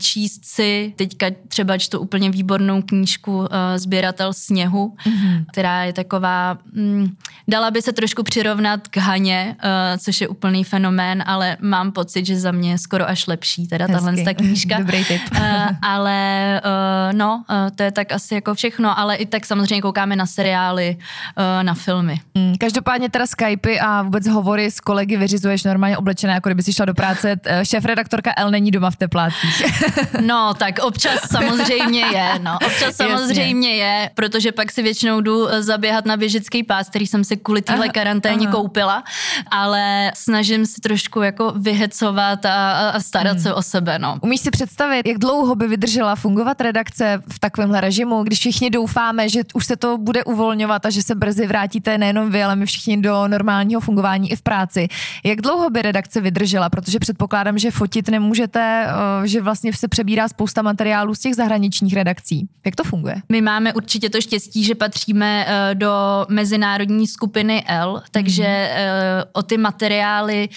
číst 0.00 0.44
si. 0.44 0.92
Teďka 0.96 1.26
třeba 1.48 1.78
čtu 1.78 1.98
úplně 1.98 2.30
výbornou 2.30 2.82
knížku 2.82 3.38
uh, 3.38 3.46
Sběratel 3.76 4.32
sněhu, 4.32 4.94
mm-hmm. 5.06 5.44
která 5.52 5.84
je 5.84 5.92
taková, 5.92 6.58
mm, 6.72 7.16
dala 7.48 7.70
by 7.70 7.82
se 7.82 7.92
trošku 7.92 8.22
přirovnat 8.22 8.88
k 8.88 8.96
Haně, 8.96 9.56
uh, 9.64 9.98
což 9.98 10.20
je 10.20 10.28
úplný 10.28 10.64
fenomén, 10.64 11.24
ale 11.26 11.56
mám 11.60 11.92
pocit, 11.92 12.26
že 12.26 12.40
za 12.40 12.52
mě 12.52 12.70
je 12.70 12.78
skoro 12.78 13.08
až 13.08 13.26
lepší, 13.26 13.66
teda 13.66 13.86
tahle 13.86 14.16
ta 14.16 14.34
knížka. 14.34 14.78
Dobrý 14.78 15.04
tip. 15.04 15.22
uh, 15.32 15.40
ale 15.82 16.60
uh, 16.64 17.18
no, 17.18 17.44
uh, 17.50 17.76
to 17.76 17.82
je 17.82 17.92
tak 17.92 18.12
asi 18.12 18.34
jako 18.34 18.54
všechno, 18.54 18.98
ale 18.98 19.16
i 19.16 19.26
tak 19.26 19.46
samozřejmě 19.46 19.82
koukáme 19.82 20.16
na 20.16 20.26
seriály, 20.26 20.96
uh, 20.98 21.62
na 21.62 21.74
filmy. 21.74 22.20
Hmm, 22.36 22.54
každopádně 22.58 23.10
teda 23.10 23.26
Skypey 23.26 23.80
a 23.80 24.02
vůbec 24.02 24.28
hovory 24.28 24.70
s 24.70 24.80
kolegy 24.80 25.16
vyřizuješ 25.16 25.64
normálně 25.64 25.98
oblečené, 25.98 26.32
jako 26.32 26.48
kdyby 26.48 26.62
si 26.62 26.72
šla 26.72 26.84
do 26.84 26.94
práce. 26.94 27.36
Šéf-redaktorka 27.62 28.32
L 28.36 28.50
není 28.50 28.70
doma 28.70 28.90
v 28.90 28.96
teplácích. 28.96 29.62
no, 30.26 30.54
tak 30.54 30.78
občas 30.78 31.20
samozřejmě 31.30 32.00
je, 32.00 32.38
no. 32.38 32.58
Občas 32.66 32.96
samozřejmě 32.96 33.68
Jasně. 33.68 33.84
je, 33.84 34.10
protože 34.14 34.52
pak 34.52 34.72
si 34.72 34.82
většinou 34.82 35.20
jdu 35.20 35.48
zaběhat 35.60 36.06
na 36.06 36.16
běžický 36.16 36.62
pás, 36.62 36.88
který 36.88 37.06
jsem 37.06 37.24
si 37.24 37.35
kvůli 37.42 37.62
téhle 37.62 37.88
karanténě 37.88 38.46
aha. 38.46 38.56
koupila, 38.56 39.04
ale 39.50 40.12
snažím 40.14 40.66
se 40.66 40.80
trošku 40.80 41.22
jako 41.22 41.52
vyhecovat 41.56 42.46
a, 42.46 42.90
a 42.90 43.00
starat 43.00 43.32
hmm. 43.32 43.42
se 43.42 43.54
o 43.54 43.62
sebe, 43.62 43.98
no. 43.98 44.18
Umíš 44.22 44.40
si 44.40 44.50
představit, 44.50 45.06
jak 45.06 45.18
dlouho 45.18 45.54
by 45.54 45.68
vydržela 45.68 46.14
fungovat 46.14 46.60
redakce 46.60 47.22
v 47.32 47.38
takovémhle 47.38 47.80
režimu, 47.80 48.22
když 48.22 48.38
všichni 48.38 48.70
doufáme, 48.70 49.28
že 49.28 49.40
už 49.54 49.66
se 49.66 49.76
to 49.76 49.98
bude 49.98 50.24
uvolňovat 50.24 50.86
a 50.86 50.90
že 50.90 51.02
se 51.02 51.14
brzy 51.14 51.46
vrátíte 51.46 51.98
nejenom 51.98 52.30
vy, 52.30 52.42
ale 52.42 52.56
my 52.56 52.66
všichni 52.66 52.96
do 52.96 53.28
normálního 53.28 53.80
fungování 53.80 54.32
i 54.32 54.36
v 54.36 54.42
práci. 54.42 54.88
Jak 55.24 55.40
dlouho 55.40 55.70
by 55.70 55.82
redakce 55.82 56.20
vydržela? 56.20 56.70
Protože 56.70 56.98
předpokládám, 56.98 57.58
že 57.58 57.70
fotit 57.70 58.08
nemůžete, 58.08 58.86
eh, 58.86 59.28
že 59.28 59.42
vlastně 59.42 59.72
se 59.72 59.88
přebírá 59.88 60.28
spousta 60.28 60.62
materiálů 60.62 61.14
z 61.14 61.20
těch 61.20 61.34
zahraničních 61.34 61.94
redakcí. 61.94 62.48
Jak 62.64 62.76
to 62.76 62.84
funguje? 62.84 63.16
My 63.28 63.40
máme 63.40 63.72
určitě 63.72 64.10
to 64.10 64.20
štěstí, 64.20 64.64
že 64.64 64.74
patříme 64.74 65.46
eh, 65.48 65.74
do 65.74 66.26
mezinárodní 66.28 67.06
skupiny 67.06 67.25
L, 67.66 68.02
takže 68.10 68.70
mm. 68.76 69.30
o 69.32 69.42
ty 69.42 69.58
materiály 69.58 70.48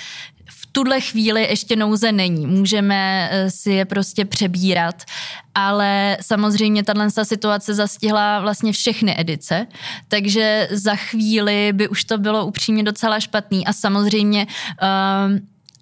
v 0.50 0.66
tuhle 0.72 1.02
chvíli 1.02 1.42
ještě 1.42 1.76
nouze 1.76 2.12
není. 2.12 2.48
Můžeme 2.48 3.30
eh, 3.32 3.52
si 3.52 3.72
je 3.72 3.86
prostě 3.86 4.26
přebírat, 4.26 5.04
ale 5.56 6.18
samozřejmě 6.22 6.84
tato 6.84 7.26
situace 7.26 7.74
zastihla 7.74 8.40
vlastně 8.40 8.72
všechny 8.72 9.16
edice, 9.20 9.68
takže 10.08 10.68
za 10.72 10.96
chvíli 10.96 11.74
by 11.74 11.88
už 11.88 12.04
to 12.04 12.18
bylo 12.18 12.46
upřímně 12.46 12.84
docela 12.84 13.20
špatný 13.20 13.66
a 13.66 13.74
samozřejmě 13.74 14.48
uh, 14.82 15.40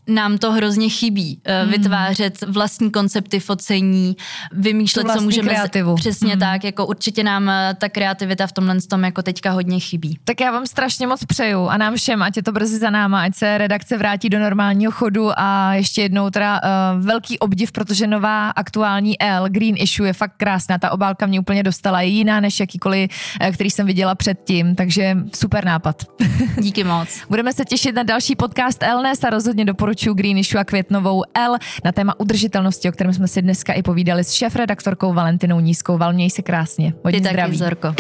nám 0.08 0.38
to 0.38 0.52
hrozně 0.52 0.90
chybí. 0.90 1.42
Hmm. 1.46 1.72
Vytvářet 1.72 2.42
vlastní 2.48 2.92
koncepty 2.92 3.40
focení, 3.40 4.16
vymýšlet, 4.52 5.08
co 5.14 5.22
můžeme... 5.22 5.50
kreativu. 5.50 5.96
Přesně 5.96 6.32
hmm. 6.32 6.40
tak, 6.40 6.64
jako 6.64 6.86
určitě 6.86 7.24
nám 7.24 7.50
eh, 7.50 7.76
ta 7.78 7.90
kreativita 7.90 8.48
v 8.48 8.52
tomhle 8.52 8.82
tom 8.82 9.04
jako 9.04 9.22
teďka 9.22 9.52
hodně 9.52 9.80
chybí. 9.80 10.20
Tak 10.24 10.42
já 10.42 10.52
vám 10.52 10.68
strašně 10.68 11.08
moc 11.08 11.26
přeju 11.26 11.68
a 11.68 11.78
nám 11.78 11.96
všem, 11.96 12.24
ať 12.24 12.38
je 12.38 12.44
to 12.44 12.52
brzy 12.52 12.78
za 12.78 12.90
náma, 12.90 13.22
ať 13.22 13.36
se 13.36 13.58
redakce 13.58 13.98
vrátí 13.98 14.30
do 14.30 14.40
normálního 14.40 14.92
chodu 14.92 15.30
a 15.38 15.74
ještě 15.74 16.02
jednou 16.02 16.30
teda 16.30 16.62
uh, 16.64 17.06
velký 17.06 17.40
obdiv, 17.40 17.72
protože 17.72 18.08
nová 18.08 18.50
aktuální 18.50 19.22
L, 19.22 19.50
Green 19.50 19.76
Issue 19.78 20.10
je 20.10 20.14
fakt 20.14 20.34
krásná, 20.38 20.78
ta 20.78 20.92
obálka 20.92 21.26
mě 21.26 21.40
úplně 21.40 21.64
dostala, 21.64 22.02
je 22.02 22.08
jiná 22.08 22.40
než 22.40 22.60
jakýkoliv, 22.60 23.10
který 23.54 23.70
jsem 23.70 23.88
viděla 23.88 24.16
předtím, 24.16 24.76
takže 24.76 25.18
super 25.36 25.66
nápad. 25.66 26.04
Díky 26.60 26.84
moc. 26.84 27.08
Budeme 27.30 27.54
se 27.54 27.66
těšit 27.66 27.96
na 27.96 28.04
další 28.04 28.36
podcast 28.36 28.84
Elnes 28.84 29.24
a 29.24 29.30
rozhodně 29.30 29.66
doporučuji 29.66 29.97
doporučuji 29.98 30.14
Greenišu 30.14 30.58
a 30.58 30.64
Květnovou 30.64 31.24
L 31.34 31.58
na 31.84 31.92
téma 31.92 32.20
udržitelnosti, 32.20 32.90
o 32.90 32.92
kterém 32.92 33.14
jsme 33.14 33.28
si 33.28 33.42
dneska 33.42 33.74
i 33.74 33.82
povídali 33.82 34.24
s 34.24 34.32
šéf-redaktorkou 34.32 35.14
Valentinou 35.14 35.60
Nízkou. 35.60 35.98
Val, 35.98 36.14
měj 36.14 36.30
se 36.30 36.42
krásně. 36.42 36.94
Hodně 37.04 37.22
Ty 37.22 37.30
zdraví. 37.30 37.58
Taky, 37.58 37.58
Zorko. 37.58 37.96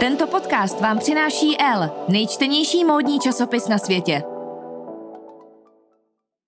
Tento 0.00 0.26
podcast 0.26 0.80
vám 0.80 0.98
přináší 0.98 1.56
L, 1.58 1.90
nejčtenější 2.08 2.84
módní 2.84 3.20
časopis 3.20 3.68
na 3.68 3.78
světě. 3.78 4.22